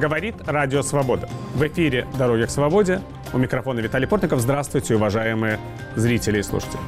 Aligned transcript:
Говорит 0.00 0.34
Радио 0.46 0.82
Свобода. 0.82 1.26
В 1.54 1.66
эфире 1.66 2.06
«Дороги 2.18 2.44
к 2.44 2.50
свободе». 2.50 3.00
У 3.32 3.38
микрофона 3.38 3.80
Виталий 3.80 4.06
Портников. 4.06 4.40
Здравствуйте, 4.40 4.94
уважаемые 4.94 5.58
зрители 5.94 6.38
и 6.38 6.42
слушатели. 6.42 6.78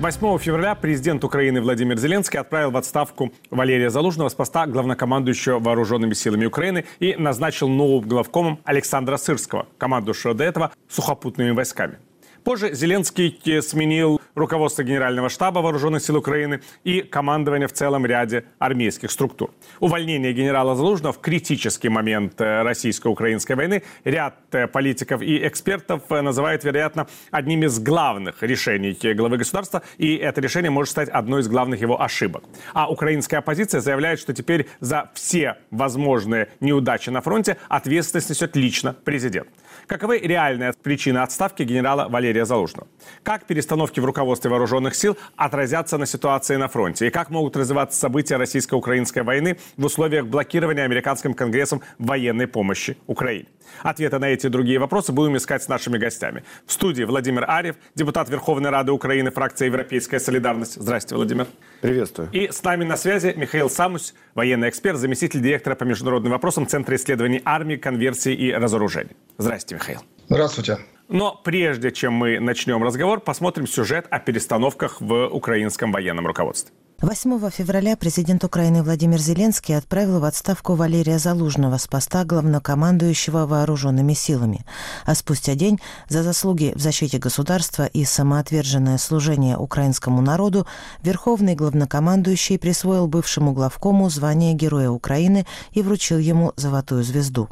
8 0.00 0.38
февраля 0.38 0.74
президент 0.74 1.24
Украины 1.24 1.62
Владимир 1.62 1.98
Зеленский 1.98 2.38
отправил 2.38 2.70
в 2.70 2.76
отставку 2.76 3.32
Валерия 3.50 3.88
Залужного 3.88 4.28
с 4.28 4.34
поста 4.34 4.66
главнокомандующего 4.66 5.58
вооруженными 5.58 6.12
силами 6.12 6.44
Украины 6.44 6.84
и 6.98 7.16
назначил 7.16 7.68
новым 7.68 8.06
главкомом 8.06 8.60
Александра 8.64 9.16
Сырского, 9.16 9.66
командующего 9.78 10.34
до 10.34 10.44
этого 10.44 10.72
сухопутными 10.90 11.52
войсками. 11.52 11.98
Позже 12.44 12.74
Зеленский 12.74 13.38
сменил 13.62 14.19
руководство 14.34 14.82
Генерального 14.82 15.28
штаба 15.28 15.60
Вооруженных 15.60 16.02
сил 16.02 16.16
Украины 16.16 16.60
и 16.84 17.02
командование 17.02 17.68
в 17.68 17.72
целом 17.72 18.06
ряде 18.06 18.44
армейских 18.58 19.10
структур. 19.10 19.50
Увольнение 19.80 20.32
генерала 20.32 20.74
Залужного 20.74 21.12
в 21.12 21.20
критический 21.20 21.88
момент 21.88 22.40
э, 22.40 22.62
российско-украинской 22.62 23.54
войны 23.54 23.82
ряд 24.04 24.36
э, 24.52 24.66
политиков 24.66 25.22
и 25.22 25.46
экспертов 25.46 26.02
э, 26.10 26.20
называют, 26.20 26.64
вероятно, 26.64 27.06
одним 27.30 27.64
из 27.64 27.78
главных 27.78 28.42
решений 28.42 28.96
главы 29.14 29.38
государства, 29.38 29.82
и 29.98 30.16
это 30.16 30.40
решение 30.40 30.70
может 30.70 30.92
стать 30.92 31.08
одной 31.08 31.40
из 31.40 31.48
главных 31.48 31.80
его 31.80 32.00
ошибок. 32.00 32.44
А 32.72 32.90
украинская 32.90 33.40
оппозиция 33.40 33.80
заявляет, 33.80 34.20
что 34.20 34.32
теперь 34.32 34.68
за 34.80 35.10
все 35.14 35.56
возможные 35.70 36.48
неудачи 36.60 37.10
на 37.10 37.20
фронте 37.20 37.56
ответственность 37.68 38.30
несет 38.30 38.56
лично 38.56 38.94
президент. 39.04 39.48
Каковы 39.86 40.18
реальные 40.18 40.72
причины 40.82 41.18
отставки 41.18 41.62
генерала 41.62 42.08
Валерия 42.08 42.44
Залужного? 42.44 42.88
Как 43.22 43.46
перестановки 43.46 44.00
в 44.00 44.04
руководстве 44.20 44.50
вооруженных 44.50 44.94
сил 44.94 45.16
отразятся 45.36 45.98
на 45.98 46.06
ситуации 46.06 46.56
на 46.56 46.68
фронте? 46.68 47.06
И 47.06 47.10
как 47.10 47.30
могут 47.30 47.56
развиваться 47.56 47.98
события 47.98 48.36
российско-украинской 48.36 49.22
войны 49.22 49.56
в 49.76 49.84
условиях 49.84 50.26
блокирования 50.26 50.84
американским 50.84 51.34
конгрессом 51.34 51.82
военной 51.98 52.46
помощи 52.46 52.96
Украине? 53.06 53.46
Ответы 53.82 54.18
на 54.18 54.26
эти 54.26 54.46
и 54.46 54.48
другие 54.48 54.78
вопросы 54.78 55.12
будем 55.12 55.36
искать 55.36 55.62
с 55.62 55.68
нашими 55.68 55.96
гостями. 55.96 56.44
В 56.66 56.72
студии 56.72 57.04
Владимир 57.04 57.44
Арев, 57.48 57.76
депутат 57.94 58.28
Верховной 58.28 58.70
Рады 58.70 58.92
Украины, 58.92 59.30
фракция 59.30 59.66
«Европейская 59.66 60.20
солидарность». 60.20 60.74
Здравствуйте, 60.74 61.16
Владимир. 61.16 61.46
Приветствую. 61.80 62.28
И 62.32 62.50
с 62.50 62.62
нами 62.62 62.84
на 62.84 62.96
связи 62.96 63.32
Михаил 63.36 63.70
Самусь, 63.70 64.14
военный 64.34 64.68
эксперт, 64.68 64.98
заместитель 64.98 65.40
директора 65.40 65.76
по 65.76 65.84
международным 65.84 66.32
вопросам 66.32 66.66
Центра 66.66 66.96
исследований 66.96 67.40
армии, 67.44 67.76
конверсии 67.76 68.34
и 68.34 68.52
разоружения. 68.52 69.14
Здравствуйте, 69.38 69.76
Михаил. 69.76 70.00
Здравствуйте. 70.28 70.78
Но 71.10 71.34
прежде 71.42 71.90
чем 71.90 72.12
мы 72.12 72.38
начнем 72.38 72.84
разговор, 72.84 73.20
посмотрим 73.20 73.66
сюжет 73.66 74.06
о 74.10 74.20
перестановках 74.20 75.00
в 75.00 75.26
украинском 75.26 75.90
военном 75.90 76.24
руководстве. 76.24 76.72
8 77.02 77.50
февраля 77.50 77.96
президент 77.96 78.44
Украины 78.44 78.84
Владимир 78.84 79.18
Зеленский 79.18 79.76
отправил 79.76 80.20
в 80.20 80.24
отставку 80.24 80.74
Валерия 80.74 81.18
Залужного 81.18 81.78
с 81.78 81.88
поста 81.88 82.24
главнокомандующего 82.24 83.46
вооруженными 83.46 84.12
силами. 84.12 84.64
А 85.04 85.16
спустя 85.16 85.56
день 85.56 85.80
за 86.08 86.22
заслуги 86.22 86.72
в 86.76 86.80
защите 86.80 87.18
государства 87.18 87.86
и 87.86 88.04
самоотверженное 88.04 88.98
служение 88.98 89.56
украинскому 89.56 90.20
народу 90.20 90.66
Верховный 91.02 91.56
главнокомандующий 91.56 92.58
присвоил 92.58 93.08
бывшему 93.08 93.52
главкому 93.52 94.08
звание 94.10 94.52
Героя 94.52 94.90
Украины 94.90 95.44
и 95.72 95.82
вручил 95.82 96.18
ему 96.18 96.52
золотую 96.56 97.02
звезду. 97.02 97.48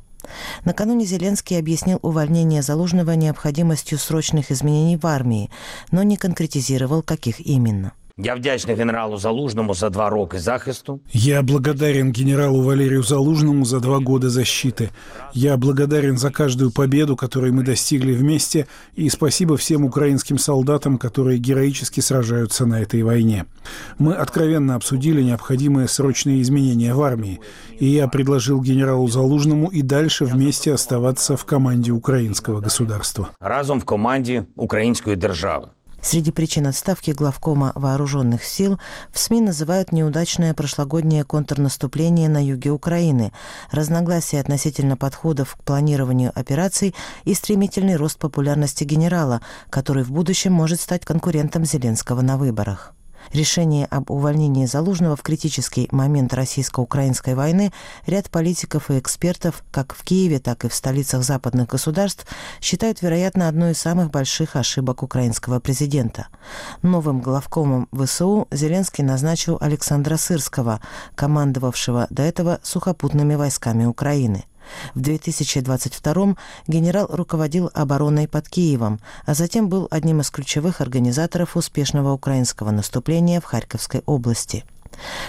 Накануне 0.65 1.05
Зеленский 1.05 1.59
объяснил 1.59 1.99
увольнение 2.03 2.63
Залужного 2.63 3.13
необходимостью 3.13 3.99
срочных 3.99 4.51
изменений 4.51 4.97
в 4.97 5.07
армии, 5.07 5.51
но 5.91 6.03
не 6.03 6.17
конкретизировал, 6.17 7.03
каких 7.03 7.41
именно. 7.41 7.93
Я 8.21 8.35
вдячний 8.35 8.75
генералу 8.75 9.17
Залужному 9.17 9.75
за 9.75 9.91
два 9.91 10.11
роки 10.11 10.39
захисту. 10.39 11.01
Я 11.13 11.43
благодарен 11.43 12.11
генералу 12.11 12.63
Валерию 12.63 13.05
Залужному 13.05 13.65
за 13.65 13.79
два 13.79 14.01
года 14.01 14.29
защиты. 14.29 14.91
Я 15.35 15.57
благодарен 15.57 16.19
за 16.19 16.33
каждую 16.33 16.73
победу, 16.73 17.15
которую 17.15 17.55
мы 17.55 17.63
достигли 17.63 18.13
вместе, 18.15 18.67
и 18.97 19.09
спасибо 19.09 19.57
всем 19.57 19.85
украинским 19.85 20.37
солдатам, 20.37 20.99
которые 20.99 21.39
героически 21.39 22.01
сражаются 22.01 22.67
на 22.67 22.81
этой 22.83 23.05
войне. 23.05 23.45
Мы 23.99 24.15
откровенно 24.15 24.75
обсудили 24.75 25.23
необходимые 25.23 25.87
срочные 25.87 26.43
изменения 26.43 26.95
в 26.95 27.03
армии, 27.03 27.39
и 27.79 27.87
я 27.87 28.09
предложил 28.09 28.61
генералу 28.61 29.07
Залужному 29.07 29.69
и 29.69 29.83
дальше 29.83 30.25
вместе 30.25 30.75
оставаться 30.75 31.37
в 31.37 31.45
команде 31.45 31.93
украинского 31.93 32.61
государства. 32.61 33.29
Разом 33.39 33.81
в 33.81 33.85
команде 33.85 34.49
украинской 34.57 35.15
державы. 35.15 35.69
Среди 36.01 36.31
причин 36.31 36.67
отставки 36.67 37.11
главкома 37.11 37.73
вооруженных 37.75 38.45
сил 38.45 38.79
в 39.13 39.19
СМИ 39.19 39.41
называют 39.41 39.93
неудачное 39.93 40.55
прошлогоднее 40.55 41.25
контрнаступление 41.25 42.29
на 42.29 42.45
юге 42.45 42.71
Украины, 42.71 43.33
разногласия 43.71 44.41
относительно 44.41 44.97
подходов 44.97 45.57
к 45.57 45.65
планированию 45.65 46.33
операций 46.35 46.95
и 47.25 47.35
стремительный 47.35 47.97
рост 47.97 48.19
популярности 48.19 48.85
генерала, 48.85 49.41
который 49.71 50.05
в 50.05 50.13
будущем 50.13 50.53
может 50.53 50.81
стать 50.81 51.05
конкурентом 51.05 51.65
Зеленского 51.65 52.21
на 52.21 52.39
выборах. 52.39 52.95
Решение 53.33 53.87
об 53.87 54.11
увольнении 54.11 54.67
Залужного 54.67 55.17
в 55.17 55.23
критический 55.23 55.89
момент 55.91 56.33
российско-украинской 56.35 57.35
войны 57.35 57.73
ряд 58.07 58.31
политиков 58.31 58.91
и 58.91 58.99
экспертов, 58.99 59.63
как 59.71 59.95
в 59.95 60.03
Киеве, 60.03 60.39
так 60.39 60.65
и 60.65 60.69
в 60.69 60.75
столицах 60.75 61.23
западных 61.23 61.69
государств, 61.69 62.27
считают, 62.61 63.03
вероятно, 63.03 63.49
одной 63.49 63.73
из 63.73 63.79
самых 63.79 64.11
больших 64.11 64.57
ошибок 64.57 65.03
украинского 65.03 65.61
президента. 65.61 66.29
Новым 66.83 67.21
главкомом 67.21 67.89
ВСУ 67.93 68.49
Зеленский 68.51 69.05
назначил 69.05 69.59
Александра 69.61 70.17
Сырского, 70.17 70.81
командовавшего 71.15 72.07
до 72.11 72.23
этого 72.23 72.61
сухопутными 72.63 73.35
войсками 73.35 73.85
Украины. 73.85 74.45
В 74.95 75.01
2022 75.01 76.37
генерал 76.67 77.07
руководил 77.11 77.71
обороной 77.75 78.29
под 78.29 78.49
Киевом, 78.49 79.01
а 79.27 79.35
затем 79.35 79.69
был 79.69 79.89
одним 79.91 80.21
из 80.21 80.31
ключевых 80.31 80.81
организаторов 80.81 81.57
успешного 81.57 82.13
украинского 82.13 82.71
наступления 82.71 83.41
в 83.41 83.45
Харьковской 83.45 84.03
области. 84.07 84.65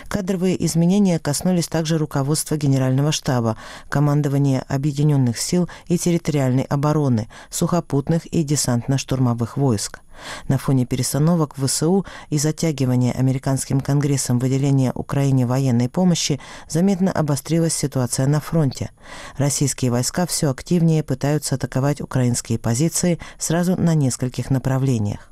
Кадровые 0.07 0.63
изменения 0.66 1.19
коснулись 1.19 1.68
также 1.68 1.97
руководства 1.97 2.57
Генерального 2.57 3.12
штаба, 3.12 3.57
командования 3.90 4.66
Объединенных 4.68 5.38
сил 5.38 5.69
и 5.88 5.97
территориальной 5.97 6.63
обороны, 6.63 7.28
сухопутных 7.50 8.25
и 8.25 8.44
десантно-штурмовых 8.44 9.57
войск. 9.57 10.02
На 10.47 10.57
фоне 10.57 10.85
перестановок 10.85 11.57
в 11.57 11.66
ВСУ 11.66 12.06
и 12.30 12.38
затягивания 12.38 13.13
американским 13.13 13.80
конгрессом 13.80 14.40
выделения 14.40 14.91
Украине 14.94 15.46
военной 15.46 15.90
помощи 15.90 16.40
заметно 16.68 17.12
обострилась 17.12 17.74
ситуация 17.74 18.28
на 18.28 18.40
фронте. 18.40 18.91
Российские 19.38 19.91
войска 19.91 20.25
все 20.25 20.50
активнее 20.50 21.03
пытаются 21.03 21.56
атаковать 21.56 22.01
украинские 22.01 22.59
позиции 22.59 23.19
сразу 23.38 23.75
на 23.75 23.94
нескольких 23.96 24.50
направлениях. 24.50 25.30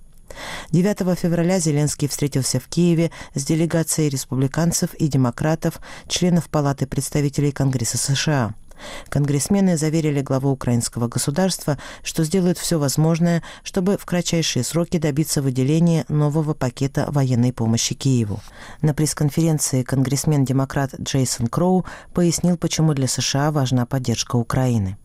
9 0.71 1.17
февраля 1.17 1.59
Зеленский 1.59 2.07
встретился 2.07 2.59
в 2.59 2.67
Киеве 2.67 3.11
с 3.33 3.43
делегацией 3.45 4.09
республиканцев 4.09 4.93
и 4.95 5.07
демократов, 5.07 5.79
членов 6.07 6.49
Палаты 6.49 6.87
представителей 6.87 7.51
Конгресса 7.51 7.97
США– 7.97 8.53
Конгрессмены 9.09 9.77
заверили 9.77 10.21
главу 10.21 10.51
украинского 10.51 11.07
государства, 11.07 11.77
что 12.03 12.23
сделают 12.23 12.57
все 12.57 12.79
возможное, 12.79 13.43
чтобы 13.63 13.97
в 13.97 14.05
кратчайшие 14.05 14.63
сроки 14.63 14.97
добиться 14.97 15.41
выделения 15.41 16.05
нового 16.09 16.53
пакета 16.53 17.05
военной 17.09 17.53
помощи 17.53 17.95
Киеву. 17.95 18.39
На 18.81 18.93
пресс-конференции 18.93 19.83
конгрессмен-демократ 19.83 20.99
Джейсон 20.99 21.47
Кроу 21.47 21.85
пояснил, 22.13 22.57
почему 22.57 22.93
для 22.93 23.07
США 23.07 23.51
важна 23.51 23.85
поддержка 23.85 24.35
Украины. 24.35 24.97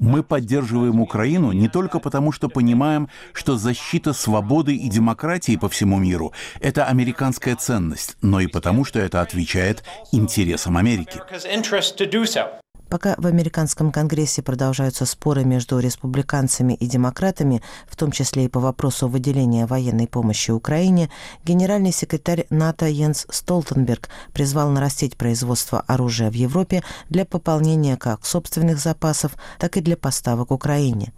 Мы 0.00 0.22
поддерживаем 0.22 1.00
Украину 1.00 1.52
не 1.52 1.68
только 1.68 1.98
потому, 1.98 2.32
что 2.32 2.48
понимаем, 2.48 3.10
что 3.34 3.56
защита 3.56 4.14
свободы 4.14 4.74
и 4.74 4.88
демократии 4.88 5.56
по 5.56 5.68
всему 5.68 5.98
миру– 5.98 6.32
это 6.60 6.86
американская 6.86 7.56
ценность, 7.56 8.16
но 8.22 8.40
и 8.40 8.46
потому, 8.46 8.84
что 8.86 8.98
это 9.00 9.20
отвечает 9.20 9.84
интересам 10.12 10.78
Америки. 10.78 11.20
Пока 12.94 13.16
в 13.18 13.26
американском 13.26 13.90
конгрессе 13.90 14.40
продолжаются 14.40 15.04
споры 15.04 15.44
между 15.44 15.80
республиканцами 15.80 16.74
и 16.74 16.86
демократами, 16.86 17.60
в 17.88 17.96
том 17.96 18.12
числе 18.12 18.44
и 18.44 18.48
по 18.48 18.60
вопросу 18.60 19.08
выделения 19.08 19.66
военной 19.66 20.06
помощи 20.06 20.52
Украине, 20.52 21.10
генеральный 21.44 21.90
секретарь 21.90 22.46
НАТО 22.50 22.86
Йенс 22.86 23.26
Столтенберг 23.30 24.10
призвал 24.32 24.70
нарастить 24.70 25.16
производство 25.16 25.80
оружия 25.80 26.30
в 26.30 26.34
Европе 26.34 26.84
для 27.08 27.24
пополнения 27.24 27.96
как 27.96 28.24
собственных 28.24 28.78
запасов, 28.78 29.32
так 29.58 29.76
и 29.76 29.80
для 29.80 29.96
поставок 29.96 30.52
Украине. 30.52 31.12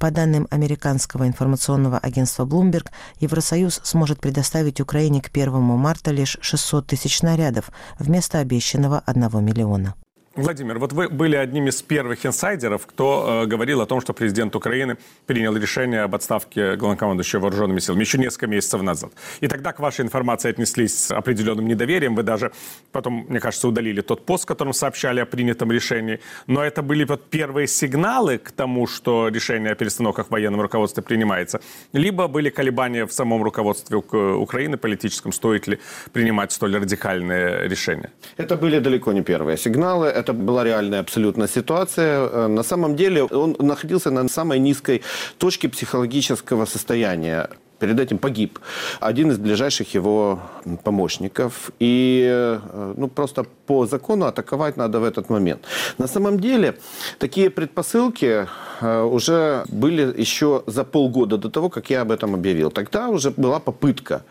По 0.00 0.10
данным 0.10 0.48
американского 0.50 1.28
информационного 1.28 1.98
агентства 1.98 2.44
Bloomberg, 2.44 2.88
Евросоюз 3.20 3.80
сможет 3.84 4.20
предоставить 4.20 4.80
Украине 4.80 5.22
к 5.22 5.28
1 5.32 5.52
марта 5.60 6.10
лишь 6.10 6.38
600 6.40 6.88
тысяч 6.88 7.18
снарядов 7.18 7.70
вместо 8.00 8.40
обещанного 8.40 9.04
1 9.06 9.44
миллиона. 9.44 9.94
Владимир, 10.36 10.78
вот 10.78 10.92
вы 10.92 11.08
были 11.08 11.34
одним 11.34 11.66
из 11.66 11.82
первых 11.82 12.24
инсайдеров, 12.24 12.86
кто 12.86 13.42
э, 13.42 13.46
говорил 13.46 13.80
о 13.80 13.86
том, 13.86 14.00
что 14.00 14.12
президент 14.12 14.54
Украины 14.54 14.96
принял 15.26 15.56
решение 15.56 16.02
об 16.02 16.14
отставке 16.14 16.76
главнокомандующего 16.76 17.40
вооруженными 17.40 17.80
силами 17.80 18.02
еще 18.02 18.16
несколько 18.16 18.46
месяцев 18.46 18.80
назад. 18.80 19.10
И 19.40 19.48
тогда 19.48 19.72
к 19.72 19.80
вашей 19.80 20.02
информации 20.02 20.48
отнеслись 20.48 20.96
с 20.96 21.10
определенным 21.10 21.66
недоверием. 21.66 22.14
Вы 22.14 22.22
даже 22.22 22.52
потом, 22.92 23.26
мне 23.28 23.40
кажется, 23.40 23.66
удалили 23.66 24.02
тот 24.02 24.24
пост, 24.24 24.44
в 24.44 24.46
котором 24.46 24.72
сообщали 24.72 25.18
о 25.18 25.26
принятом 25.26 25.72
решении. 25.72 26.20
Но 26.46 26.62
это 26.62 26.82
были 26.82 27.02
вот 27.02 27.28
первые 27.28 27.66
сигналы 27.66 28.38
к 28.38 28.52
тому, 28.52 28.86
что 28.86 29.26
решение 29.26 29.72
о 29.72 29.74
перестановках 29.74 30.28
в 30.28 30.30
военном 30.30 30.60
руководстве 30.60 31.02
принимается. 31.02 31.60
Либо 31.92 32.28
были 32.28 32.50
колебания 32.50 33.04
в 33.04 33.12
самом 33.12 33.42
руководстве 33.42 33.96
Украины 33.96 34.76
политическом, 34.76 35.32
стоит 35.32 35.66
ли 35.66 35.80
принимать 36.12 36.52
столь 36.52 36.76
радикальные 36.76 37.68
решения? 37.68 38.12
Это 38.36 38.54
были 38.54 38.78
далеко 38.78 39.12
не 39.12 39.22
первые 39.22 39.56
сигналы 39.56 40.19
это 40.20 40.32
была 40.32 40.64
реальная 40.64 41.00
абсолютно 41.00 41.48
ситуация. 41.48 42.28
Э, 42.28 42.46
на 42.46 42.62
самом 42.62 42.96
деле 42.96 43.24
он 43.24 43.56
находился 43.58 44.10
на 44.10 44.28
самой 44.28 44.58
низкой 44.58 45.02
точке 45.38 45.68
психологического 45.68 46.66
состояния 46.66 47.48
перед 47.80 47.98
этим 47.98 48.18
погиб 48.18 48.58
один 49.00 49.30
из 49.30 49.38
ближайших 49.38 49.94
его 49.94 50.38
помощников. 50.84 51.72
И 51.80 52.28
э, 52.30 52.94
ну, 52.96 53.08
просто 53.08 53.44
по 53.66 53.86
закону 53.86 54.26
атаковать 54.26 54.76
надо 54.76 55.00
в 55.00 55.04
этот 55.04 55.30
момент. 55.30 55.60
На 55.98 56.06
самом 56.06 56.38
деле, 56.38 56.74
такие 57.18 57.50
предпосылки 57.50 58.46
э, 58.80 59.02
уже 59.02 59.64
были 59.68 60.20
еще 60.20 60.62
за 60.66 60.84
полгода 60.84 61.38
до 61.38 61.50
того, 61.50 61.70
как 61.70 61.90
я 61.90 62.02
об 62.02 62.10
этом 62.10 62.34
объявил. 62.34 62.70
Тогда 62.70 63.08
уже 63.08 63.30
была 63.30 63.58
попытка. 63.58 64.22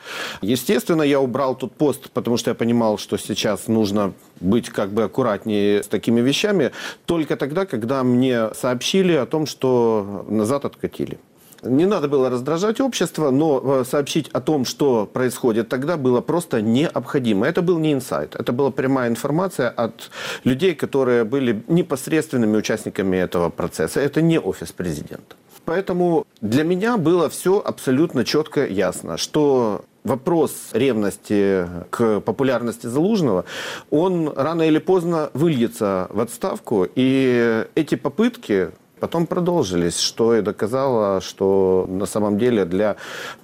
Естественно, 0.42 1.02
я 1.02 1.20
убрал 1.20 1.56
тут 1.56 1.74
пост, 1.74 2.10
потому 2.12 2.38
что 2.38 2.52
я 2.52 2.56
понимал, 2.56 2.98
что 2.98 3.18
сейчас 3.18 3.68
нужно 3.68 4.14
быть 4.40 4.70
как 4.70 4.90
бы 4.90 5.04
аккуратнее 5.04 5.82
с 5.84 5.88
такими 5.88 6.22
вещами, 6.22 6.72
только 7.06 7.36
тогда, 7.36 7.66
когда 7.66 8.04
мне 8.04 8.54
сообщили 8.54 9.14
о 9.14 9.26
том, 9.26 9.48
что 9.48 10.26
назад 10.30 10.66
откатили. 10.66 11.20
Не 11.64 11.86
надо 11.86 12.08
было 12.08 12.30
раздражать 12.30 12.80
общество, 12.80 13.32
но 13.32 13.62
э, 13.64 13.84
сообщить 13.86 14.30
о 14.30 14.40
том, 14.40 14.66
что 14.66 15.06
происходит 15.06 15.70
тогда, 15.70 15.98
было 15.98 16.22
просто 16.22 16.62
необходимо. 16.62 17.46
Это 17.48 17.62
был 17.62 17.80
не 17.80 17.94
инсайт, 17.94 18.36
это 18.36 18.52
была 18.54 18.72
прямая 18.72 19.10
информация 19.10 19.70
от 19.70 20.10
людей, 20.44 20.74
которые 20.74 21.24
были 21.24 21.64
непосредственными 21.68 22.58
участниками 22.58 23.18
этого 23.18 23.50
процесса. 23.50 24.00
Это 24.00 24.22
не 24.22 24.40
офис 24.40 24.72
президента. 24.72 25.36
Поэтому 25.66 26.26
для 26.42 26.64
меня 26.64 26.98
было 26.98 27.30
все 27.30 27.60
абсолютно 27.60 28.26
четко 28.26 28.66
ясно, 28.66 29.18
что 29.18 29.86
вопрос 30.04 30.70
ревности 30.74 31.68
к 31.90 32.22
популярности 32.22 32.88
Залужного, 32.88 33.46
он 33.90 34.34
рано 34.36 34.64
или 34.64 34.80
поздно 34.80 35.30
выльется 35.34 36.08
в 36.10 36.20
отставку. 36.22 36.88
И 36.96 37.66
эти 37.76 37.96
попытки 37.96 38.72
Потом 39.00 39.28
продолжились, 39.28 40.00
что 40.00 40.36
и 40.36 40.42
доказало, 40.42 41.22
что 41.22 41.86
на 41.88 42.06
самом 42.06 42.38
деле 42.38 42.66
для 42.66 42.96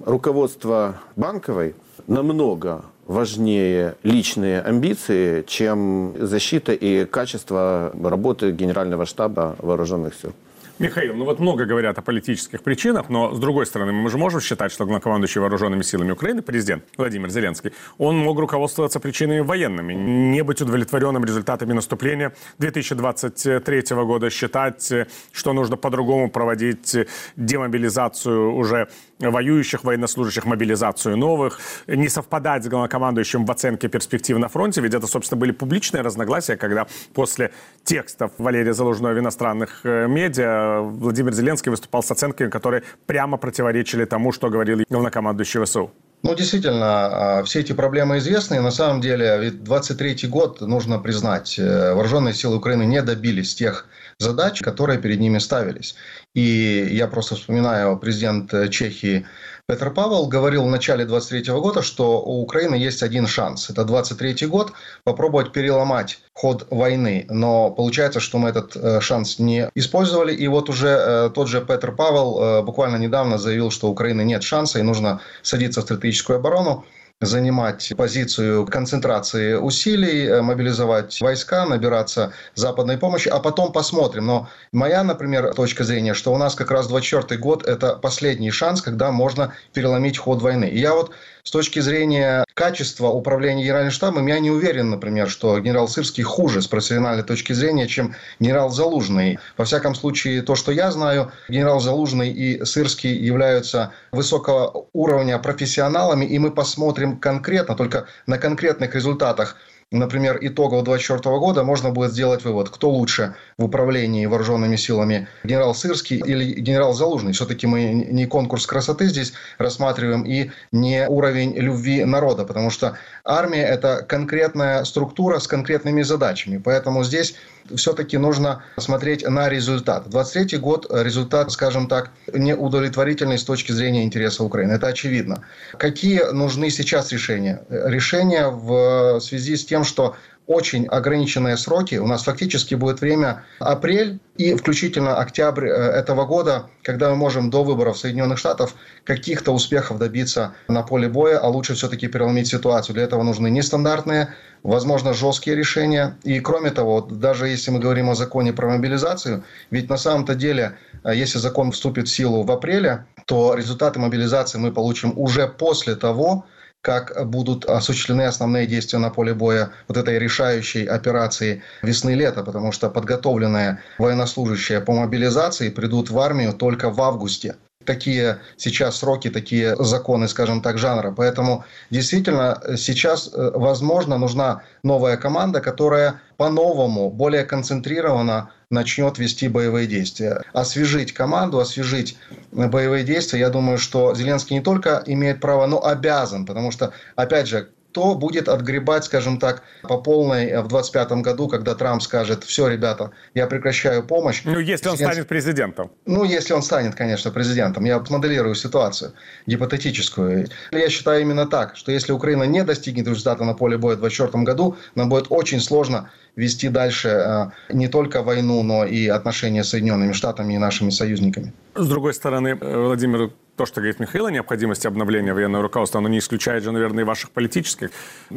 руководства 0.06 0.96
банковой 1.16 1.76
намного 2.08 2.84
важнее 3.08 3.96
личные 4.04 4.62
амбиции, 4.62 5.44
чем 5.44 6.14
защита 6.20 6.74
и 6.74 7.06
качество 7.06 7.92
работы 8.04 8.52
Генерального 8.52 9.06
штаба 9.06 9.56
вооруженных 9.60 10.14
сил. 10.16 10.34
Михаил, 10.78 11.16
ну 11.16 11.24
вот 11.24 11.40
много 11.40 11.66
говорят 11.66 11.98
о 11.98 12.02
политических 12.02 12.62
причинах, 12.62 13.08
но 13.08 13.34
с 13.34 13.40
другой 13.40 13.66
стороны, 13.66 13.94
мы 13.94 14.10
же 14.10 14.18
можем 14.18 14.42
считать, 14.42 14.74
что 14.74 14.84
главнокомандующий 14.84 15.40
вооруженными 15.40 15.84
силами 15.84 16.12
Украины, 16.12 16.42
президент 16.42 16.84
Владимир 16.98 17.30
Зеленский, 17.30 17.72
он 17.98 18.18
мог 18.18 18.38
руководствоваться 18.38 19.00
причинами 19.00 19.40
военными, 19.40 19.94
не 19.94 20.44
быть 20.44 20.62
удовлетворенным 20.62 21.24
результатами 21.24 21.72
наступления 21.72 22.34
2023 22.58 23.84
года, 24.04 24.30
считать, 24.30 24.92
что 25.32 25.54
нужно 25.54 25.78
по-другому 25.78 26.30
проводить 26.30 26.94
демобилизацию 27.38 28.54
уже 28.54 28.90
воюющих 29.20 29.84
военнослужащих, 29.84 30.46
мобилизацию 30.46 31.18
новых, 31.18 31.60
не 31.88 32.10
совпадать 32.10 32.64
с 32.64 32.68
главнокомандующим 32.68 33.46
в 33.46 33.52
оценке 33.52 33.88
перспектив 33.88 34.38
на 34.38 34.48
фронте, 34.48 34.82
ведь 34.82 34.94
это, 34.94 35.08
собственно, 35.08 35.40
были 35.40 35.52
публичные 35.52 36.02
разногласия, 36.02 36.58
когда 36.58 36.88
после 37.14 37.52
текстов 37.84 38.32
Валерия 38.38 38.74
Залужного 38.74 39.14
в 39.14 39.20
иностранных 39.20 39.82
э, 39.84 40.08
медиа 40.08 40.82
Владимир 40.82 41.34
Зеленский 41.34 41.70
выступал 41.70 42.04
с 42.04 42.12
оценками, 42.12 42.50
которые 42.50 42.84
прямо 43.06 43.38
противоречили 43.38 44.06
тому, 44.06 44.32
что 44.32 44.50
говорил 44.50 44.84
главнокомандующий 44.90 45.64
ВСУ. 45.64 45.92
Ну, 46.26 46.34
действительно, 46.34 47.38
а, 47.38 47.44
все 47.44 47.60
эти 47.60 47.72
проблемы 47.74 48.18
известны. 48.18 48.60
На 48.60 48.72
самом 48.72 49.00
деле, 49.00 49.38
ведь 49.40 49.64
23 49.64 50.28
год, 50.28 50.60
нужно 50.60 50.98
признать, 50.98 51.60
э, 51.60 51.94
вооруженные 51.94 52.34
силы 52.34 52.56
Украины 52.56 52.84
не 52.84 53.04
добились 53.04 53.54
тех 53.54 53.86
задач, 54.18 54.60
которые 54.62 55.00
перед 55.00 55.20
ними 55.20 55.38
ставились. 55.38 55.96
И 56.34 56.88
я 56.90 57.08
просто 57.08 57.36
вспоминаю, 57.36 57.96
президент 57.98 58.52
Чехии 58.72 59.28
Петр 59.68 59.90
Павел 59.90 60.28
говорил 60.28 60.64
в 60.64 60.70
начале 60.70 61.06
23 61.06 61.52
года, 61.54 61.82
что 61.82 62.22
у 62.22 62.44
Украины 62.44 62.76
есть 62.76 63.02
один 63.02 63.26
шанс. 63.26 63.72
Это 63.72 63.84
23 63.84 64.46
год 64.46 64.74
попробовать 65.04 65.54
переломать 65.54 66.20
ход 66.34 66.68
войны. 66.70 67.26
Но 67.30 67.72
получается, 67.72 68.20
что 68.20 68.38
мы 68.38 68.50
этот 68.50 68.76
э, 68.76 69.02
шанс 69.02 69.40
не 69.40 69.72
использовали. 69.74 70.36
И 70.36 70.48
вот 70.48 70.70
уже 70.70 70.90
э, 70.90 71.30
тот 71.34 71.48
же 71.48 71.66
Петр 71.66 71.96
Павел 71.96 72.40
э, 72.40 72.62
буквально 72.62 72.98
недавно 72.98 73.40
заявил, 73.40 73.72
что 73.72 73.88
у 73.88 73.92
Украины 73.94 74.22
нет 74.24 74.44
шанса 74.44 74.78
и 74.78 74.84
нужно 74.84 75.20
садиться 75.42 75.82
в 75.82 75.86
стратегическую 75.86 76.38
оборону 76.38 76.86
занимать 77.22 77.94
позицию 77.96 78.66
концентрации 78.66 79.54
усилий, 79.54 80.26
э, 80.26 80.42
мобилизовать 80.42 81.20
войска, 81.22 81.66
набираться 81.66 82.34
западной 82.56 82.98
помощи, 82.98 83.30
а 83.30 83.40
потом 83.40 83.72
посмотрим. 83.72 84.26
Но 84.26 84.50
моя, 84.74 85.02
например, 85.04 85.54
точка 85.54 85.86
зрения, 85.86 86.14
что 86.14 86.34
у 86.34 86.38
нас 86.38 86.56
как 86.56 86.72
раз 86.72 86.88
24 86.88 87.40
год– 87.40 87.66
это 87.68 87.96
последний 87.96 88.52
шанс, 88.52 88.82
когда 88.82 89.12
можно 89.12 89.54
переломить 89.74 90.18
ход 90.18 90.42
войны. 90.42 90.66
И 90.66 90.78
я 90.78 90.94
вот 90.94 91.12
с 91.46 91.52
точки 91.52 91.80
зрения 91.80 92.44
качества 92.56 93.10
управления 93.10 93.64
генеральным 93.64 93.92
штабом, 93.92 94.26
я 94.26 94.40
не 94.40 94.50
уверен, 94.50 94.90
например, 94.90 95.30
что 95.30 95.60
генерал 95.60 95.88
Сырский 95.88 96.24
хуже 96.24 96.64
с 96.64 96.68
профессиональной 96.68 97.24
точки 97.24 97.54
зрения, 97.54 97.88
чем 97.88 98.16
генерал 98.40 98.72
Залужный. 98.72 99.38
Во 99.56 99.64
всяком 99.66 99.94
случае, 99.94 100.42
то, 100.42 100.56
что 100.56 100.72
я 100.72 100.92
знаю, 100.92 101.32
генерал 101.48 101.80
Залужный 101.80 102.32
и 102.32 102.66
Сырский 102.66 103.16
являются 103.16 103.92
высокого 104.12 104.88
уровня 104.94 105.38
профессионалами, 105.38 106.26
и 106.26 106.40
мы 106.40 106.50
посмотрим 106.50 107.05
конкретно, 107.14 107.76
только 107.76 108.06
на 108.28 108.38
конкретных 108.38 108.96
результатах 108.96 109.58
например, 109.92 110.38
итогов 110.42 110.84
2024 110.84 111.38
года 111.38 111.64
можно 111.64 111.92
будет 111.92 112.12
сделать 112.12 112.44
вывод, 112.44 112.70
кто 112.70 112.90
лучше 112.90 113.36
в 113.58 113.66
управлении 113.66 114.26
вооруженными 114.26 114.76
силами, 114.76 115.28
генерал 115.44 115.76
Сырский 115.76 116.18
или 116.18 116.60
генерал 116.60 116.94
Залужный. 116.94 117.34
Все-таки 117.34 117.68
мы 117.68 117.94
не 117.94 118.26
конкурс 118.26 118.66
красоты 118.66 119.08
здесь 119.08 119.34
рассматриваем 119.58 120.24
и 120.24 120.52
не 120.72 121.08
уровень 121.08 121.56
любви 121.56 122.04
народа, 122.04 122.46
потому 122.46 122.70
что 122.70 122.98
армия– 123.24 123.64
это 123.64 124.04
конкретная 124.08 124.84
структура 124.84 125.40
с 125.40 125.48
конкретными 125.48 126.02
задачами. 126.02 126.58
Поэтому 126.58 127.04
здесь 127.04 127.36
все-таки 127.76 128.18
нужно 128.18 128.64
смотреть 128.78 129.28
на 129.28 129.50
результат. 129.50 130.10
23 130.10 130.58
год 130.60 130.88
результат, 130.92 131.52
скажем 131.52 131.88
так, 131.88 132.12
неудовлетворительный 132.34 133.38
с 133.38 133.44
точки 133.44 133.72
зрения 133.72 134.04
интереса 134.04 134.44
Украины. 134.44 134.74
Это 134.74 134.88
очевидно. 134.88 135.44
Какие 135.78 136.32
нужны 136.32 136.70
сейчас 136.70 137.12
решения? 137.12 137.64
Решения 137.70 138.50
в 138.50 139.20
связи 139.20 139.56
с 139.56 139.66
тем, 139.66 139.84
что 139.84 140.16
очень 140.48 140.86
ограниченные 140.86 141.58
сроки. 141.58 141.96
У 141.96 142.08
нас 142.08 142.24
фактически 142.24 142.76
будет 142.76 143.02
время 143.02 143.44
апрель 143.60 144.20
и 144.38 144.54
включительно 144.54 145.18
октябрь 145.18 145.68
э, 145.68 145.72
этого 145.72 146.26
года, 146.26 146.70
когда 146.84 147.10
мы 147.10 147.16
можем 147.16 147.50
до 147.50 147.64
выборов 147.64 147.98
Соединенных 147.98 148.38
Штатов 148.38 148.76
каких-то 149.04 149.52
успехов 149.52 149.98
добиться 149.98 150.54
на 150.68 150.84
поле 150.84 151.10
боя, 151.10 151.40
а 151.40 151.48
лучше 151.48 151.74
все-таки 151.74 152.08
переломить 152.08 152.48
ситуацию. 152.48 152.94
Для 152.94 153.04
этого 153.04 153.24
нужны 153.24 153.50
нестандартные, 153.50 154.36
возможно, 154.66 155.14
жесткие 155.14 155.56
решения. 155.56 156.18
И 156.24 156.40
кроме 156.40 156.72
того, 156.72 157.02
даже 157.02 157.48
если 157.48 157.72
мы 157.72 157.80
говорим 157.80 158.10
о 158.10 158.16
законе 158.16 158.52
про 158.52 158.68
мобилизацию, 158.68 159.44
ведь 159.72 159.90
на 159.90 159.98
самом-то 159.98 160.36
деле, 160.36 160.78
э, 161.04 161.16
если 161.16 161.38
закон 161.38 161.72
вступит 161.72 162.08
в 162.08 162.16
силу 162.16 162.44
в 162.44 162.52
апреле, 162.52 163.06
то 163.26 163.54
результаты 163.54 164.00
мобилизации 164.00 164.58
мы 164.58 164.72
получим 164.72 165.14
уже 165.18 165.48
после 165.48 165.96
того, 165.96 166.46
как 166.82 167.28
будут 167.28 167.66
осуществлены 167.66 168.24
основные 168.24 168.68
действия 168.68 169.00
на 169.00 169.10
поле 169.10 169.34
боя 169.34 169.72
вот 169.88 169.98
этой 169.98 170.20
решающей 170.20 170.86
операции 170.86 171.64
весны-лета, 171.82 172.44
потому 172.44 172.72
что 172.72 172.90
подготовленные 172.90 173.80
военнослужащие 173.98 174.82
по 174.82 174.94
мобилизации 174.94 175.70
придут 175.70 176.10
в 176.12 176.20
армию 176.20 176.54
только 176.54 176.92
в 176.92 177.02
августе 177.02 177.56
такие 177.86 178.40
сейчас 178.58 178.98
сроки, 178.98 179.30
такие 179.30 179.76
законы, 179.78 180.28
скажем 180.28 180.62
так, 180.62 180.78
жанра. 180.78 181.12
Поэтому 181.12 181.64
действительно 181.90 182.62
сейчас, 182.78 183.30
э, 183.34 183.52
возможно, 183.54 184.18
нужна 184.18 184.62
новая 184.84 185.18
команда, 185.18 185.62
которая 185.62 186.22
по-новому, 186.38 187.10
более 187.10 187.44
концентрированно 187.44 188.50
начнет 188.70 189.18
вести 189.20 189.48
боевые 189.48 189.88
действия. 189.88 190.42
Освежить 190.54 191.14
команду, 191.14 191.60
освежить 191.60 192.18
боевые 192.52 193.04
действия, 193.04 193.40
я 193.40 193.50
думаю, 193.50 193.78
что 193.78 194.14
Зеленский 194.16 194.56
не 194.56 194.62
только 194.62 195.04
имеет 195.06 195.40
право, 195.40 195.66
но 195.66 195.84
обязан, 195.86 196.46
потому 196.46 196.72
что, 196.72 196.92
опять 197.16 197.48
же, 197.48 197.70
кто 197.96 198.14
будет 198.14 198.50
отгребать, 198.50 199.06
скажем 199.06 199.40
так, 199.40 199.64
по 199.84 199.98
полной 199.98 200.48
в 200.48 200.68
2025 200.68 201.12
году, 201.22 201.48
когда 201.48 201.76
Трамп 201.76 202.02
скажет, 202.02 202.44
все, 202.44 202.68
ребята, 202.68 203.12
я 203.34 203.48
прекращаю 203.48 204.04
помощь. 204.04 204.42
Ну, 204.44 204.60
если 204.60 204.90
он 204.90 204.98
станет 204.98 205.30
президентом. 205.30 205.90
Ну, 206.06 206.26
если 206.26 206.52
он 206.52 206.62
станет, 206.62 206.94
конечно, 206.94 207.32
президентом. 207.32 207.86
Я 207.86 208.04
моделирую 208.10 208.54
ситуацию 208.56 209.14
гипотетическую. 209.48 210.50
Я 210.74 210.90
считаю 210.90 211.22
именно 211.22 211.46
так, 211.46 211.78
что 211.78 211.94
если 211.94 212.12
Украина 212.12 212.44
не 212.44 212.66
достигнет 212.66 213.08
результата 213.08 213.46
на 213.46 213.54
поле 213.54 213.78
боя 213.78 213.96
в 213.96 214.02
2024 214.02 214.44
году, 214.44 214.76
нам 214.96 215.08
будет 215.08 215.28
очень 215.30 215.62
сложно 215.62 216.10
вести 216.36 216.70
дальше 216.70 217.10
э, 217.10 217.74
не 217.74 217.88
только 217.88 218.22
войну, 218.24 218.64
но 218.64 218.86
и 218.86 219.08
отношения 219.08 219.64
с 219.64 219.70
Соединенными 219.70 220.12
Штатами 220.12 220.54
и 220.54 220.58
нашими 220.58 220.90
союзниками. 220.90 221.54
С 221.76 221.88
другой 221.88 222.14
стороны, 222.14 222.58
э, 222.60 222.78
Владимир, 222.78 223.32
то, 223.56 223.66
что 223.66 223.82
говорит 223.82 224.00
Михаил 224.00 224.26
о 224.26 224.32
необходимости 224.32 224.86
обновления 224.86 225.34
военного 225.34 225.64
руководства, 225.64 226.00
оно 226.00 226.10
не 226.10 226.20
исключает 226.20 226.64
же, 226.64 226.72
наверное, 226.72 227.04
и 227.04 227.06
ваших 227.06 227.32
политических 227.32 227.92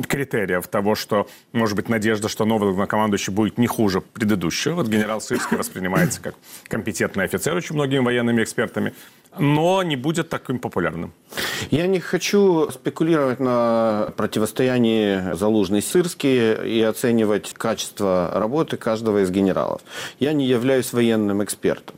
критериев 0.09 0.67
того, 0.69 0.95
что, 0.95 1.29
может 1.53 1.77
быть, 1.77 1.89
надежда, 1.89 2.29
что 2.29 2.45
новый 2.45 2.69
главнокомандующий 2.69 3.33
будет 3.33 3.59
не 3.59 3.67
хуже 3.67 4.01
предыдущего. 4.01 4.75
Вот 4.75 4.87
генерал 4.89 5.21
Сырский 5.21 5.57
воспринимается 5.57 6.21
как 6.21 6.35
компетентный 6.69 7.25
офицер 7.25 7.55
очень 7.55 7.75
многими 7.75 8.01
военными 8.01 8.43
экспертами 8.43 8.93
но 9.37 9.83
не 9.83 9.97
будет 9.97 10.29
таким 10.29 10.59
популярным. 10.59 11.13
Я 11.71 11.87
не 11.87 12.01
хочу 12.01 12.71
спекулировать 12.71 13.41
на 13.41 14.13
противостоянии 14.17 15.35
Залужный-Сырский 15.35 16.67
и 16.67 16.83
оценивать 16.83 17.53
качество 17.53 18.31
работы 18.35 18.77
каждого 18.77 19.23
из 19.23 19.31
генералов. 19.31 19.83
Я 20.19 20.33
не 20.33 20.47
являюсь 20.47 20.93
военным 20.93 21.43
экспертом. 21.43 21.97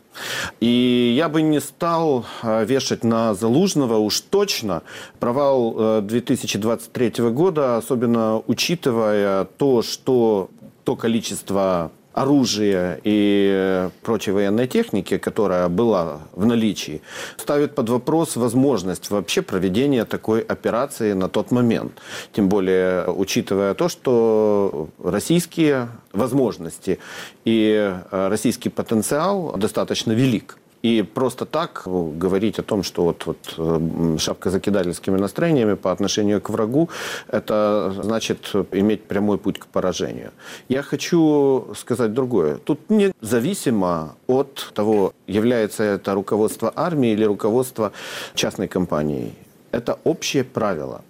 И 0.58 1.14
я 1.16 1.28
бы 1.28 1.40
не 1.40 1.60
стал 1.60 2.26
а, 2.42 2.64
вешать 2.64 3.04
на 3.04 3.34
Залужного 3.34 3.96
уж 3.98 4.20
точно 4.20 4.82
провал 5.20 6.02
2023 6.02 7.12
э, 7.16 7.30
года, 7.30 7.76
особенно 7.76 8.42
учитывая 8.46 9.44
то, 9.44 9.82
что 9.82 10.50
то 10.84 10.96
количество 10.96 11.92
оружия 12.12 13.00
и 13.04 13.88
прочей 14.02 14.32
военной 14.32 14.66
техники, 14.66 15.18
которая 15.18 15.68
была 15.68 16.20
в 16.32 16.46
наличии, 16.46 17.02
ставит 17.36 17.74
под 17.74 17.88
вопрос 17.88 18.36
возможность 18.36 19.10
вообще 19.10 19.42
проведения 19.42 20.04
такой 20.04 20.40
операции 20.40 21.12
на 21.12 21.28
тот 21.28 21.50
момент. 21.50 21.92
Тем 22.32 22.48
более, 22.48 23.08
учитывая 23.10 23.74
то, 23.74 23.88
что 23.88 24.88
российские 25.02 25.88
возможности 26.12 26.98
и 27.44 27.94
российский 28.10 28.68
потенциал 28.68 29.54
достаточно 29.56 30.12
велик. 30.12 30.56
И 30.82 31.02
просто 31.02 31.44
так 31.44 31.82
говорить 31.84 32.58
о 32.58 32.62
том, 32.62 32.82
что 32.82 33.04
вот, 33.04 33.26
вот 33.26 33.54
э, 33.58 34.16
шапка 34.18 34.50
закидательскими 34.50 35.18
настроениями 35.18 35.74
по 35.74 35.92
отношению 35.92 36.40
к 36.40 36.50
врагу, 36.50 36.88
это 37.28 37.92
значит 38.02 38.52
иметь 38.72 39.04
прямой 39.04 39.36
путь 39.38 39.58
к 39.58 39.66
поражению. 39.66 40.30
Я 40.68 40.82
хочу 40.82 41.68
сказать 41.76 42.14
другое. 42.14 42.56
Тут 42.56 42.80
независимо 42.88 44.14
от 44.26 44.72
того, 44.74 45.12
является 45.26 45.82
это 45.82 46.14
руководство 46.14 46.72
армии 46.74 47.12
или 47.12 47.24
руководство 47.24 47.92
частной 48.34 48.68
компании. 48.68 49.34
Это 49.72 49.98
общее 50.04 50.44
правило. 50.44 51.02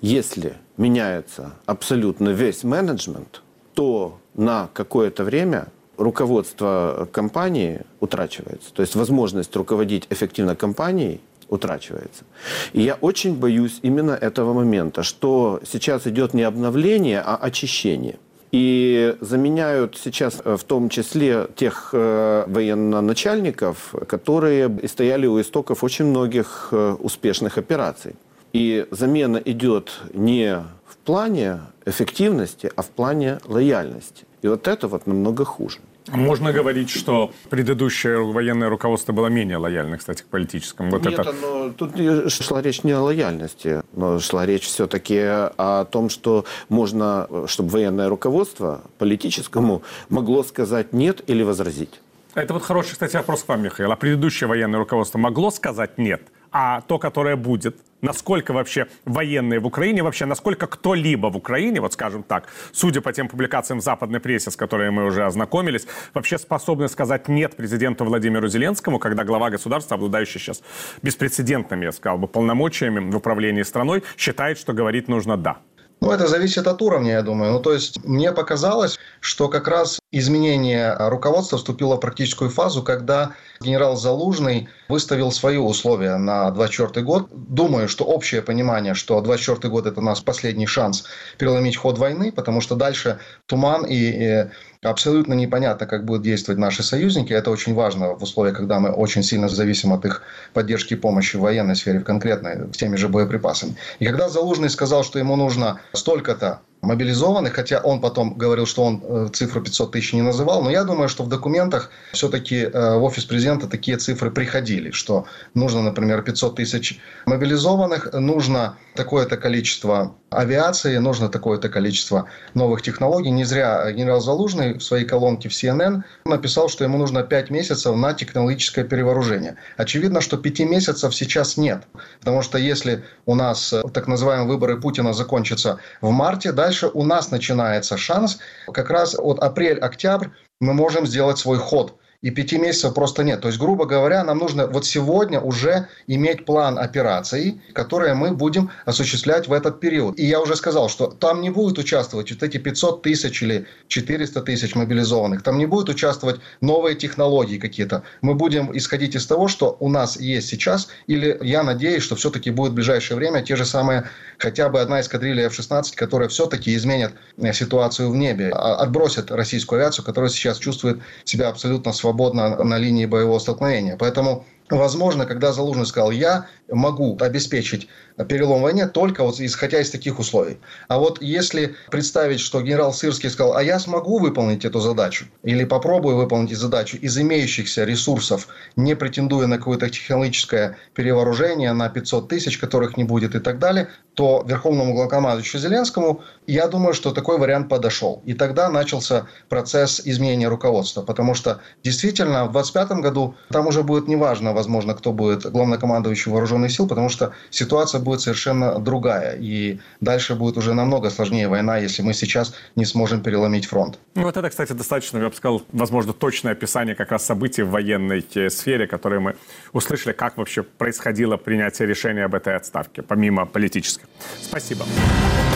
Если 0.00 0.54
меняется 0.76 1.52
абсолютно 1.66 2.30
весь 2.30 2.64
менеджмент, 2.64 3.42
то 3.74 4.18
на 4.34 4.68
какое-то 4.72 5.24
время 5.24 5.68
руководство 6.02 7.08
компании 7.12 7.82
утрачивается. 8.00 8.72
То 8.72 8.82
есть 8.82 8.94
возможность 8.96 9.54
руководить 9.56 10.06
эффективно 10.10 10.56
компанией 10.56 11.20
утрачивается. 11.48 12.24
И 12.72 12.82
я 12.82 12.94
очень 12.94 13.36
боюсь 13.36 13.78
именно 13.82 14.12
этого 14.12 14.54
момента, 14.54 15.02
что 15.02 15.60
сейчас 15.64 16.06
идет 16.06 16.34
не 16.34 16.42
обновление, 16.42 17.20
а 17.20 17.36
очищение. 17.36 18.18
И 18.52 19.16
заменяют 19.20 19.98
сейчас 20.02 20.40
э, 20.44 20.56
в 20.56 20.64
том 20.64 20.90
числе 20.90 21.48
тех 21.56 21.90
э, 21.92 22.44
военноначальников, 22.46 23.94
которые 24.06 24.70
стояли 24.88 25.26
у 25.26 25.40
истоков 25.40 25.82
очень 25.82 26.06
многих 26.06 26.68
э, 26.70 26.96
успешных 26.98 27.56
операций. 27.56 28.14
И 28.52 28.86
замена 28.90 29.40
идет 29.42 29.92
не 30.12 30.62
в 30.86 30.96
плане 30.98 31.60
эффективности, 31.86 32.70
а 32.76 32.82
в 32.82 32.90
плане 32.90 33.38
лояльности. 33.46 34.24
И 34.42 34.48
вот 34.48 34.68
это 34.68 34.86
вот 34.86 35.06
намного 35.06 35.44
хуже. 35.46 35.78
Можно 36.12 36.52
говорить, 36.52 36.90
что 36.90 37.32
предыдущее 37.50 38.22
военное 38.22 38.68
руководство 38.68 39.12
было 39.12 39.26
менее 39.28 39.56
лояльно, 39.56 39.98
кстати, 39.98 40.22
к 40.22 40.26
политическому. 40.26 40.90
Вот 40.90 41.04
Нет, 41.04 41.18
это... 41.18 41.32
но 41.32 41.70
тут 41.70 41.92
шла 42.30 42.62
речь 42.62 42.84
не 42.84 42.92
о 42.92 43.00
лояльности, 43.00 43.82
но 43.92 44.18
шла 44.20 44.46
речь 44.46 44.64
все-таки 44.64 45.18
о 45.20 45.84
том, 45.90 46.10
что 46.10 46.44
можно, 46.68 47.28
чтобы 47.46 47.70
военное 47.70 48.08
руководство 48.08 48.82
политическому 48.98 49.82
могло 50.08 50.42
сказать 50.42 50.92
нет 50.92 51.22
или 51.26 51.42
возразить. 51.42 52.00
Это 52.34 52.54
вот 52.54 52.62
хороший, 52.62 52.92
кстати, 52.92 53.16
вопрос 53.16 53.42
к 53.42 53.48
вам, 53.48 53.62
Михаил. 53.62 53.92
А 53.92 53.96
предыдущее 53.96 54.48
военное 54.48 54.78
руководство 54.78 55.18
могло 55.18 55.50
сказать 55.50 55.98
нет? 55.98 56.22
а 56.52 56.82
то, 56.82 56.98
которое 56.98 57.36
будет, 57.36 57.76
насколько 58.02 58.52
вообще 58.52 58.88
военные 59.04 59.60
в 59.60 59.66
Украине, 59.66 60.02
вообще 60.02 60.26
насколько 60.26 60.66
кто-либо 60.66 61.28
в 61.28 61.36
Украине, 61.36 61.80
вот 61.80 61.94
скажем 61.94 62.22
так, 62.22 62.48
судя 62.72 63.00
по 63.00 63.12
тем 63.12 63.28
публикациям 63.28 63.80
в 63.80 63.82
западной 63.82 64.20
прессе, 64.20 64.50
с 64.50 64.56
которыми 64.56 64.90
мы 64.90 65.06
уже 65.06 65.24
ознакомились, 65.24 65.86
вообще 66.12 66.38
способны 66.38 66.88
сказать 66.88 67.28
нет 67.28 67.56
президенту 67.56 68.04
Владимиру 68.04 68.48
Зеленскому, 68.48 68.98
когда 68.98 69.24
глава 69.24 69.50
государства, 69.50 69.94
обладающий 69.94 70.40
сейчас 70.40 70.62
беспрецедентными, 71.02 71.86
я 71.86 71.92
сказал 71.92 72.18
бы, 72.18 72.28
полномочиями 72.28 73.10
в 73.10 73.16
управлении 73.16 73.62
страной, 73.62 74.02
считает, 74.16 74.58
что 74.58 74.72
говорить 74.72 75.08
нужно 75.08 75.36
«да». 75.36 75.58
Ну, 76.00 76.10
это 76.10 76.26
зависит 76.26 76.66
от 76.66 76.82
уровня, 76.82 77.12
я 77.12 77.22
думаю. 77.22 77.52
Ну, 77.52 77.60
то 77.60 77.72
есть, 77.72 78.04
мне 78.04 78.32
показалось, 78.32 78.98
что 79.20 79.48
как 79.48 79.68
раз 79.68 80.01
изменение 80.12 80.94
руководства 80.98 81.58
вступило 81.58 81.96
в 81.96 82.00
практическую 82.00 82.50
фазу, 82.50 82.82
когда 82.82 83.32
генерал 83.60 83.96
Залужный 83.96 84.68
выставил 84.88 85.32
свои 85.32 85.56
условия 85.56 86.16
на 86.18 86.50
24 86.50 87.04
год. 87.04 87.28
Думаю, 87.32 87.88
что 87.88 88.04
общее 88.04 88.42
понимание, 88.42 88.94
что 88.94 89.20
24 89.20 89.70
год– 89.70 89.86
это 89.88 90.00
у 90.00 90.02
нас 90.02 90.20
последний 90.20 90.66
шанс 90.66 91.04
переломить 91.38 91.76
ход 91.76 91.98
войны, 91.98 92.30
потому 92.30 92.60
что 92.60 92.76
дальше 92.76 93.18
туман 93.46 93.86
и, 93.86 93.94
и 93.94 94.44
абсолютно 94.82 95.32
непонятно, 95.32 95.86
как 95.86 96.04
будут 96.04 96.22
действовать 96.22 96.58
наши 96.58 96.82
союзники. 96.82 97.32
Это 97.32 97.50
очень 97.50 97.74
важно 97.74 98.14
в 98.14 98.22
условиях, 98.22 98.56
когда 98.56 98.80
мы 98.80 98.90
очень 98.90 99.22
сильно 99.22 99.48
зависим 99.48 99.92
от 99.92 100.04
их 100.04 100.22
поддержки 100.52 100.92
и 100.92 100.96
помощи 100.96 101.36
в 101.36 101.40
военной 101.40 101.74
сфере, 101.74 102.00
в 102.00 102.04
конкретной, 102.04 102.72
с 102.72 102.76
теми 102.76 102.96
же 102.96 103.08
боеприпасами. 103.08 103.76
И 103.98 104.04
когда 104.04 104.28
Залужный 104.28 104.68
сказал, 104.68 105.04
что 105.04 105.18
ему 105.18 105.36
нужно 105.36 105.80
столько-то 105.94 106.60
мобилизованных, 106.82 107.54
хотя 107.54 107.78
он 107.78 108.00
потом 108.00 108.34
говорил, 108.34 108.66
что 108.66 108.82
он 108.82 109.02
э, 109.02 109.28
цифру 109.32 109.62
500 109.62 109.92
тысяч 109.92 110.12
не 110.12 110.22
называл, 110.22 110.62
но 110.62 110.70
я 110.70 110.84
думаю, 110.84 111.08
что 111.08 111.22
в 111.22 111.28
документах 111.28 111.90
все-таки 112.12 112.56
э, 112.56 112.96
в 112.98 113.04
офис 113.04 113.24
президента 113.24 113.68
такие 113.68 113.96
цифры 113.96 114.30
приходили, 114.30 114.90
что 114.90 115.26
нужно, 115.54 115.82
например, 115.82 116.22
500 116.22 116.56
тысяч 116.56 116.98
мобилизованных, 117.26 118.12
нужно 118.12 118.76
такое-то 118.94 119.36
количество 119.36 120.16
авиации, 120.32 120.96
нужно 120.98 121.28
такое-то 121.28 121.68
количество 121.68 122.28
новых 122.54 122.82
технологий. 122.82 123.30
Не 123.30 123.44
зря 123.44 123.90
генерал 123.92 124.20
Залужный 124.20 124.74
в 124.74 124.82
своей 124.82 125.04
колонке 125.04 125.48
в 125.48 125.52
CNN 125.52 126.02
написал, 126.24 126.68
что 126.68 126.84
ему 126.84 126.98
нужно 126.98 127.22
5 127.22 127.50
месяцев 127.50 127.94
на 127.96 128.14
технологическое 128.14 128.84
перевооружение. 128.84 129.56
Очевидно, 129.76 130.20
что 130.20 130.36
5 130.36 130.60
месяцев 130.60 131.14
сейчас 131.14 131.56
нет, 131.56 131.82
потому 132.20 132.42
что 132.42 132.58
если 132.58 133.04
у 133.26 133.34
нас 133.34 133.72
э, 133.72 133.82
так 133.92 134.06
называемые 134.08 134.48
выборы 134.48 134.80
Путина 134.80 135.12
закончатся 135.12 135.78
в 136.00 136.10
марте, 136.10 136.52
дальше 136.52 136.88
у 136.92 137.04
нас 137.04 137.30
начинается 137.30 137.96
шанс. 137.96 138.38
Как 138.72 138.90
раз 138.90 139.14
от 139.18 139.38
апрель-октябрь 139.38 140.28
мы 140.60 140.74
можем 140.74 141.06
сделать 141.06 141.38
свой 141.38 141.58
ход 141.58 141.98
и 142.22 142.30
пяти 142.30 142.56
месяцев 142.56 142.94
просто 142.94 143.24
нет. 143.24 143.40
То 143.40 143.48
есть, 143.48 143.58
грубо 143.58 143.84
говоря, 143.84 144.22
нам 144.22 144.38
нужно 144.38 144.68
вот 144.68 144.86
сегодня 144.86 145.40
уже 145.40 145.88
иметь 146.06 146.44
план 146.44 146.78
операций, 146.78 147.60
которые 147.72 148.14
мы 148.14 148.30
будем 148.30 148.70
осуществлять 148.86 149.48
в 149.48 149.52
этот 149.52 149.80
период. 149.80 150.18
И 150.18 150.24
я 150.24 150.40
уже 150.40 150.54
сказал, 150.54 150.88
что 150.88 151.08
там 151.08 151.40
не 151.40 151.50
будет 151.50 151.78
участвовать 151.78 152.30
вот 152.30 152.42
эти 152.42 152.58
500 152.58 153.02
тысяч 153.02 153.42
или 153.42 153.66
400 153.88 154.40
тысяч 154.42 154.74
мобилизованных, 154.76 155.42
там 155.42 155.58
не 155.58 155.66
будет 155.66 155.88
участвовать 155.88 156.40
новые 156.60 156.94
технологии 156.94 157.58
какие-то. 157.58 158.04
Мы 158.20 158.34
будем 158.34 158.76
исходить 158.76 159.16
из 159.16 159.26
того, 159.26 159.48
что 159.48 159.76
у 159.80 159.88
нас 159.88 160.18
есть 160.18 160.48
сейчас, 160.48 160.88
или 161.08 161.36
я 161.42 161.64
надеюсь, 161.64 162.04
что 162.04 162.14
все-таки 162.14 162.50
будет 162.50 162.72
в 162.72 162.74
ближайшее 162.76 163.16
время 163.16 163.42
те 163.42 163.56
же 163.56 163.64
самые, 163.64 164.08
хотя 164.38 164.68
бы 164.68 164.80
одна 164.80 165.00
эскадрилья 165.00 165.46
F-16, 165.46 165.96
которая 165.96 166.28
все-таки 166.28 166.74
изменит 166.76 167.14
э, 167.38 167.52
ситуацию 167.52 168.10
в 168.10 168.16
небе, 168.16 168.50
а, 168.52 168.76
отбросит 168.76 169.32
российскую 169.32 169.80
авиацию, 169.80 170.04
которая 170.04 170.30
сейчас 170.30 170.58
чувствует 170.58 171.00
себя 171.24 171.48
абсолютно 171.48 171.92
свободно 171.92 172.11
свободно 172.12 172.62
на 172.62 172.78
линии 172.78 173.06
боевого 173.06 173.38
столкновения. 173.38 173.96
Поэтому 173.96 174.44
Возможно, 174.70 175.26
когда 175.26 175.52
Залужный 175.52 175.84
сказал, 175.84 176.12
я 176.12 176.46
могу 176.70 177.18
обеспечить 177.20 177.88
перелом 178.28 178.60
в 178.60 178.62
войне 178.62 178.86
только 178.86 179.24
вот 179.24 179.40
исходя 179.40 179.80
из 179.80 179.90
таких 179.90 180.18
условий. 180.18 180.58
А 180.88 180.98
вот 180.98 181.20
если 181.22 181.74
представить, 181.90 182.40
что 182.40 182.60
генерал 182.62 182.92
Сырский 182.92 183.30
сказал, 183.30 183.56
а 183.56 183.62
я 183.62 183.78
смогу 183.78 184.18
выполнить 184.18 184.64
эту 184.64 184.80
задачу, 184.80 185.26
или 185.42 185.64
попробую 185.64 186.16
выполнить 186.16 186.56
задачу 186.56 186.96
из 186.96 187.16
имеющихся 187.18 187.84
ресурсов, 187.84 188.48
не 188.76 188.94
претендуя 188.94 189.46
на 189.46 189.58
какое-то 189.58 189.88
технологическое 189.88 190.76
перевооружение, 190.94 191.72
на 191.72 191.88
500 191.88 192.28
тысяч, 192.28 192.58
которых 192.58 192.96
не 192.96 193.04
будет 193.04 193.34
и 193.34 193.40
так 193.40 193.58
далее, 193.58 193.88
то 194.14 194.44
Верховному 194.46 194.94
главкомандующему 194.94 195.60
Зеленскому, 195.62 196.22
я 196.46 196.68
думаю, 196.68 196.94
что 196.94 197.12
такой 197.12 197.38
вариант 197.38 197.68
подошел. 197.68 198.22
И 198.26 198.34
тогда 198.34 198.68
начался 198.68 199.26
процесс 199.48 200.02
изменения 200.04 200.48
руководства, 200.48 201.02
потому 201.02 201.34
что 201.34 201.60
действительно 201.82 202.44
в 202.44 202.52
2025 202.52 203.00
году 203.00 203.34
там 203.48 203.66
уже 203.66 203.82
будет 203.82 204.08
неважно, 204.08 204.52
возможно, 204.52 204.94
кто 204.94 205.12
будет 205.12 205.50
главнокомандующий 205.50 206.30
вооруженных 206.30 206.72
сил, 206.72 206.86
потому 206.86 207.08
что 207.08 207.32
ситуация 207.50 208.00
будет 208.02 208.20
совершенно 208.20 208.78
другая. 208.78 209.36
И 209.40 209.78
дальше 210.00 210.34
будет 210.34 210.56
уже 210.56 210.74
намного 210.74 211.10
сложнее 211.10 211.48
война, 211.48 211.78
если 211.78 212.02
мы 212.02 212.14
сейчас 212.14 212.54
не 212.76 212.84
сможем 212.84 213.22
переломить 213.22 213.66
фронт. 213.66 213.98
Ну, 214.14 214.22
вот 214.22 214.36
это, 214.36 214.50
кстати, 214.50 214.72
достаточно, 214.72 215.18
я 215.18 215.28
бы 215.28 215.34
сказал, 215.34 215.62
возможно, 215.72 216.12
точное 216.12 216.52
описание 216.52 216.94
как 216.94 217.10
раз 217.10 217.24
событий 217.24 217.62
в 217.62 217.70
военной 217.70 218.24
э, 218.34 218.50
сфере, 218.50 218.86
которые 218.86 219.20
мы 219.20 219.36
услышали, 219.72 220.12
как 220.12 220.36
вообще 220.36 220.62
происходило 220.62 221.36
принятие 221.36 221.88
решения 221.88 222.24
об 222.24 222.34
этой 222.34 222.56
отставке, 222.56 223.02
помимо 223.02 223.46
политической. 223.46 224.06
Спасибо. 224.40 224.84
В 224.84 225.51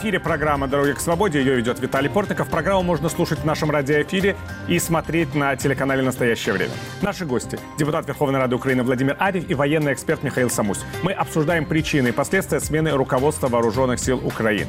эфире 0.00 0.18
программа 0.18 0.66
«Дороги 0.66 0.92
к 0.92 1.00
свободе». 1.00 1.40
Ее 1.40 1.56
ведет 1.56 1.78
Виталий 1.78 2.08
Портников. 2.08 2.48
Программу 2.48 2.82
можно 2.82 3.10
слушать 3.10 3.40
в 3.40 3.44
нашем 3.44 3.70
радиоэфире 3.70 4.34
и 4.66 4.78
смотреть 4.78 5.34
на 5.34 5.54
телеканале 5.56 6.00
«Настоящее 6.02 6.54
время». 6.54 6.72
Наши 7.02 7.26
гости– 7.26 7.58
депутат 7.78 8.06
Верховной 8.06 8.40
Рады 8.40 8.56
Украины 8.56 8.82
Владимир 8.82 9.16
Арев 9.18 9.48
и 9.50 9.54
военный 9.54 9.92
эксперт 9.92 10.22
Михаил 10.22 10.48
Самусь. 10.48 10.80
Мы 11.02 11.12
обсуждаем 11.12 11.66
причины 11.66 12.08
и 12.08 12.12
последствия 12.12 12.60
смены 12.60 12.92
руководства 12.92 13.48
Вооруженных 13.48 14.00
сил 14.00 14.18
Украины. 14.24 14.68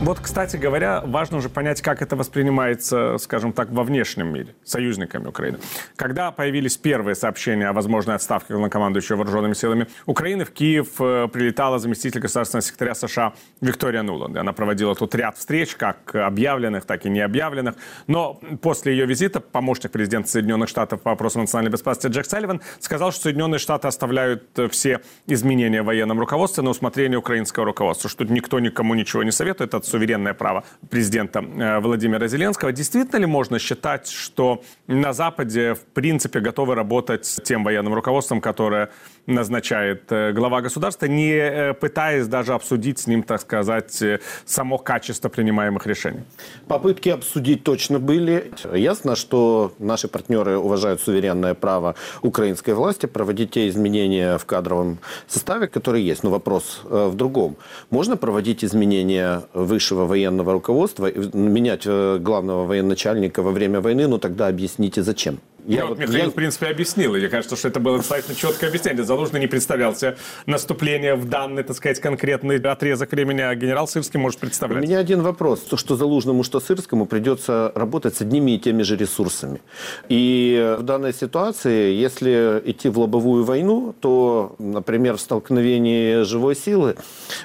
Вот, 0.00 0.20
кстати 0.20 0.56
говоря, 0.56 1.02
важно 1.04 1.38
уже 1.38 1.48
понять, 1.48 1.82
как 1.82 2.02
это 2.02 2.14
воспринимается, 2.14 3.18
скажем 3.18 3.52
так, 3.52 3.70
во 3.72 3.82
внешнем 3.82 4.32
мире, 4.32 4.54
союзниками 4.62 5.26
Украины. 5.26 5.58
Когда 5.96 6.30
появились 6.30 6.76
первые 6.76 7.16
сообщения 7.16 7.66
о 7.66 7.72
возможной 7.72 8.14
отставке 8.14 8.54
главнокомандующего 8.54 9.16
вооруженными 9.16 9.54
силами 9.54 9.88
Украины, 10.06 10.44
в 10.44 10.52
Киев 10.52 11.00
э, 11.00 11.26
прилетала 11.32 11.80
заместитель 11.80 12.20
государственного 12.20 12.62
секретаря 12.62 12.94
США 12.94 13.32
Виктория 13.60 14.02
Нуланд. 14.02 14.36
Она 14.36 14.52
проводила 14.52 14.94
тут 14.94 15.16
ряд 15.16 15.36
встреч, 15.36 15.74
как 15.74 16.14
объявленных, 16.14 16.84
так 16.84 17.04
и 17.04 17.10
не 17.10 17.20
объявленных. 17.20 17.74
Но 18.06 18.40
после 18.62 18.92
ее 18.92 19.04
визита 19.04 19.40
помощник 19.40 19.90
президента 19.90 20.30
Соединенных 20.30 20.68
Штатов 20.68 21.02
по 21.02 21.10
вопросам 21.10 21.42
национальной 21.42 21.72
безопасности 21.72 22.06
Джек 22.06 22.26
Салливан 22.26 22.60
сказал, 22.78 23.10
что 23.10 23.22
Соединенные 23.22 23.58
Штаты 23.58 23.88
оставляют 23.88 24.56
э, 24.60 24.68
все 24.68 25.00
изменения 25.26 25.82
в 25.82 25.86
военном 25.86 26.20
руководстве 26.20 26.62
на 26.62 26.70
усмотрение 26.70 27.18
украинского 27.18 27.64
руководства, 27.66 28.08
что 28.08 28.24
никто 28.24 28.60
никому 28.60 28.94
ничего 28.94 29.24
не 29.24 29.32
советует, 29.32 29.74
суверенное 29.88 30.34
право 30.34 30.64
президента 30.90 31.40
э, 31.40 31.80
Владимира 31.80 32.28
Зеленского. 32.28 32.72
Действительно 32.72 33.20
ли 33.20 33.26
можно 33.26 33.58
считать, 33.58 34.08
что 34.08 34.62
на 34.86 35.12
Западе 35.12 35.74
в 35.74 35.84
принципе 35.94 36.40
готовы 36.40 36.74
работать 36.74 37.26
с 37.26 37.42
тем 37.42 37.64
военным 37.64 37.94
руководством, 37.94 38.40
которое 38.40 38.90
назначает 39.28 40.10
э, 40.10 40.32
глава 40.32 40.60
государства, 40.60 41.06
не 41.06 41.32
э, 41.32 41.74
пытаясь 41.74 42.26
даже 42.26 42.54
обсудить 42.54 42.98
с 42.98 43.06
ним, 43.06 43.22
так 43.22 43.40
сказать, 43.40 44.02
само 44.44 44.78
качество 44.78 45.28
принимаемых 45.28 45.86
решений? 45.86 46.24
Попытки 46.66 47.10
обсудить 47.10 47.62
точно 47.62 47.98
были. 47.98 48.50
Ясно, 48.74 49.16
что 49.16 49.72
наши 49.78 50.08
партнеры 50.08 50.58
уважают 50.58 51.00
суверенное 51.00 51.54
право 51.54 51.94
украинской 52.22 52.74
власти 52.74 53.06
проводить 53.06 53.52
те 53.52 53.68
изменения 53.68 54.38
в 54.38 54.44
кадровом 54.46 54.98
составе, 55.26 55.68
которые 55.68 56.06
есть. 56.06 56.24
Но 56.24 56.30
вопрос 56.30 56.80
в 56.84 57.14
другом. 57.14 57.56
Можно 57.90 58.16
проводить 58.16 58.64
изменения 58.64 59.42
высшего 59.52 60.06
военного 60.06 60.52
руководства, 60.52 61.10
менять 61.34 61.82
э, 61.86 62.18
главного 62.18 62.64
военачальника 62.66 63.42
во 63.42 63.50
время 63.50 63.80
войны, 63.80 64.08
ну 64.08 64.18
тогда 64.18 64.48
объясните 64.48 65.02
зачем. 65.02 65.38
Я 65.68 65.82
ну, 65.82 65.88
вот, 65.88 65.98
Михаил, 65.98 66.24
я... 66.24 66.30
в 66.30 66.34
принципе, 66.34 66.68
объяснил. 66.68 67.14
И 67.14 67.18
мне 67.18 67.28
кажется, 67.28 67.54
что 67.54 67.68
это 67.68 67.78
было 67.78 67.98
достаточно 67.98 68.34
четкое 68.34 68.70
объяснение. 68.70 69.04
Залужный 69.04 69.38
не 69.38 69.48
представлялся 69.48 70.16
наступление 70.46 71.14
в 71.14 71.28
данный, 71.28 71.62
так 71.62 71.76
сказать, 71.76 72.00
конкретный 72.00 72.56
отрезок 72.56 73.12
времени, 73.12 73.42
а 73.42 73.54
генерал 73.54 73.86
Сырский 73.86 74.18
может 74.18 74.40
представлять. 74.40 74.82
У 74.82 74.86
меня 74.86 74.98
один 74.98 75.20
вопрос. 75.20 75.60
То, 75.60 75.76
что 75.76 75.94
Залужному, 75.94 76.42
что 76.42 76.60
Сырскому 76.60 77.04
придется 77.04 77.70
работать 77.74 78.16
с 78.16 78.22
одними 78.22 78.52
и 78.52 78.58
теми 78.58 78.82
же 78.82 78.96
ресурсами. 78.96 79.60
И 80.08 80.76
в 80.78 80.82
данной 80.84 81.12
ситуации, 81.12 81.92
если 81.92 82.62
идти 82.64 82.88
в 82.88 82.98
лобовую 82.98 83.44
войну, 83.44 83.94
то, 84.00 84.56
например, 84.58 85.18
в 85.18 85.20
столкновении 85.20 86.22
живой 86.22 86.56
силы 86.56 86.96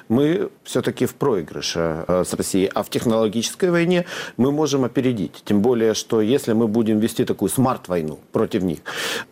мы 0.08 0.50
все-таки 0.64 1.08
в 1.08 1.16
проигрыше 1.16 2.06
э, 2.08 2.24
с 2.26 2.34
Россией. 2.34 2.72
А 2.74 2.84
в 2.84 2.90
технологической 2.90 3.70
войне 3.70 4.06
мы 4.38 4.54
можем 4.54 4.86
опередить. 4.86 5.44
Тем 5.44 5.62
более, 5.62 5.94
что 5.94 6.22
если 6.22 6.54
мы 6.54 6.70
будем 6.70 7.00
вести 7.00 7.26
такую 7.26 7.50
смарт-войну, 7.50 8.13
войну 8.14 8.20
против 8.32 8.64
них. 8.64 8.80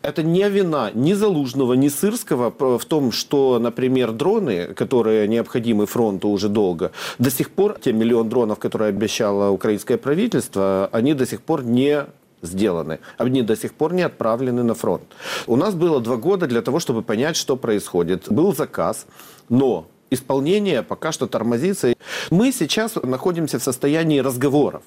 Это 0.02 0.24
не 0.24 0.50
вина 0.50 0.92
ни 0.94 1.14
Залужного, 1.14 1.74
ни 1.74 1.90
Сырского 1.90 2.52
в 2.78 2.86
том, 2.86 3.12
что, 3.12 3.60
например, 3.60 4.12
дроны, 4.12 4.74
которые 4.76 5.28
необходимы 5.28 5.86
фронту 5.86 6.30
уже 6.30 6.50
долго, 6.50 6.92
до 7.20 7.30
сих 7.30 7.50
пор, 7.50 7.78
те 7.80 7.94
миллион 7.94 8.30
дронов, 8.30 8.60
которые 8.60 8.90
обещало 8.90 9.52
украинское 9.52 9.98
правительство, 9.98 10.90
они 10.92 11.14
до 11.14 11.26
сих 11.26 11.42
пор 11.42 11.64
не 11.64 12.06
сделаны. 12.44 13.00
Они 13.18 13.44
до 13.44 13.56
сих 13.56 13.72
пор 13.72 13.94
не 13.94 14.06
отправлены 14.06 14.64
на 14.64 14.74
фронт. 14.74 15.04
У 15.48 15.56
нас 15.56 15.76
было 15.76 16.00
два 16.00 16.16
года 16.16 16.48
для 16.48 16.62
того, 16.62 16.80
чтобы 16.80 17.04
понять, 17.04 17.36
что 17.36 17.56
происходит. 17.56 18.32
Был 18.32 18.56
заказ, 18.56 19.06
но 19.50 19.86
исполнение 20.12 20.82
пока 20.82 21.12
что 21.12 21.28
тормозится. 21.28 21.94
Мы 22.32 22.52
сейчас 22.52 22.96
находимся 22.96 23.58
в 23.58 23.64
состоянии 23.64 24.22
разговоров. 24.22 24.82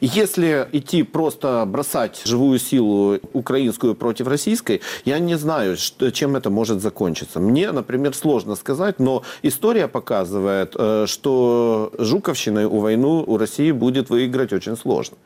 Если 0.00 0.68
идти 0.72 1.02
просто 1.02 1.64
бросать 1.66 2.22
живую 2.24 2.58
силу 2.58 3.18
украинскую 3.32 3.94
против 3.94 4.26
российской, 4.26 4.80
я 5.04 5.18
не 5.18 5.36
знаю, 5.36 5.76
что, 5.76 6.10
чем 6.10 6.36
это 6.36 6.50
может 6.50 6.80
закончиться. 6.80 7.40
Мне, 7.40 7.72
например, 7.72 8.14
сложно 8.14 8.56
сказать, 8.56 8.98
но 8.98 9.22
история 9.42 9.88
показывает, 9.88 10.74
э, 10.76 11.06
что 11.06 11.92
Жуковщиной 11.98 12.64
у 12.64 12.80
войну 12.80 13.24
у 13.26 13.38
России 13.38 13.72
будет 13.72 14.10
выиграть 14.10 14.52
очень 14.52 14.76
сложно. 14.76 15.16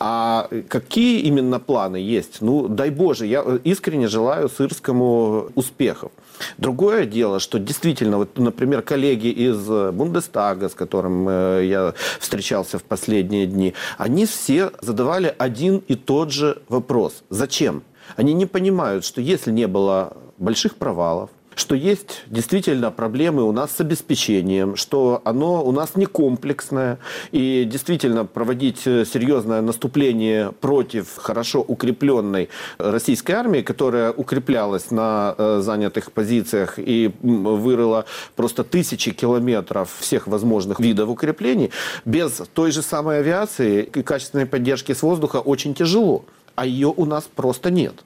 А 0.00 0.48
какие 0.68 1.20
именно 1.20 1.58
планы 1.60 1.96
есть? 1.96 2.40
Ну, 2.40 2.68
дай 2.68 2.90
Боже, 2.90 3.26
я 3.26 3.44
искренне 3.64 4.08
желаю 4.08 4.48
Сырскому 4.48 5.50
успехов. 5.54 6.12
Другое 6.58 7.06
дело, 7.06 7.40
что 7.40 7.58
действительно, 7.58 8.18
вот, 8.18 8.38
например, 8.38 8.82
коллеги 8.82 9.28
из 9.28 9.92
Бундестага, 9.92 10.68
с 10.68 10.74
которым 10.74 11.28
э, 11.28 11.66
я 11.66 11.94
встречался 12.18 12.78
в 12.78 12.82
последние 12.82 13.46
дни, 13.46 13.74
они 13.98 14.26
все 14.26 14.72
задавали 14.80 15.34
один 15.38 15.78
и 15.88 15.94
тот 15.94 16.32
же 16.32 16.62
вопрос. 16.68 17.22
Зачем? 17.30 17.82
Они 18.16 18.32
не 18.32 18.46
понимают, 18.46 19.04
что 19.04 19.20
если 19.20 19.50
не 19.50 19.66
было 19.66 20.16
больших 20.38 20.76
провалов, 20.76 21.30
что 21.54 21.74
есть 21.74 22.22
действительно 22.26 22.90
проблемы 22.90 23.42
у 23.42 23.52
нас 23.52 23.72
с 23.72 23.80
обеспечением, 23.80 24.76
что 24.76 25.20
оно 25.24 25.64
у 25.64 25.72
нас 25.72 25.96
не 25.96 26.06
комплексное, 26.06 26.98
и 27.30 27.64
действительно 27.64 28.24
проводить 28.24 28.86
э, 28.86 29.04
серьезное 29.04 29.60
наступление 29.60 30.52
против 30.52 31.16
хорошо 31.16 31.60
укрепленной 31.60 32.48
российской 32.78 33.32
армии, 33.32 33.62
которая 33.62 34.12
укреплялась 34.12 34.90
на 34.90 35.34
э, 35.36 35.60
занятых 35.62 36.12
позициях 36.12 36.74
и 36.78 37.12
вырыла 37.22 38.04
просто 38.36 38.64
тысячи 38.64 39.12
километров 39.12 39.90
всех 39.98 40.26
возможных 40.26 40.80
видов 40.80 41.08
укреплений, 41.08 41.70
без 42.04 42.42
той 42.54 42.72
же 42.72 42.82
самой 42.82 43.18
авиации 43.18 43.82
и 43.82 44.02
качественной 44.02 44.46
поддержки 44.46 44.92
с 44.92 45.02
воздуха 45.02 45.36
очень 45.36 45.74
тяжело. 45.74 46.24
А 46.54 46.66
ее 46.66 46.92
у 46.94 47.04
нас 47.06 47.28
просто 47.34 47.70
нет. 47.70 48.04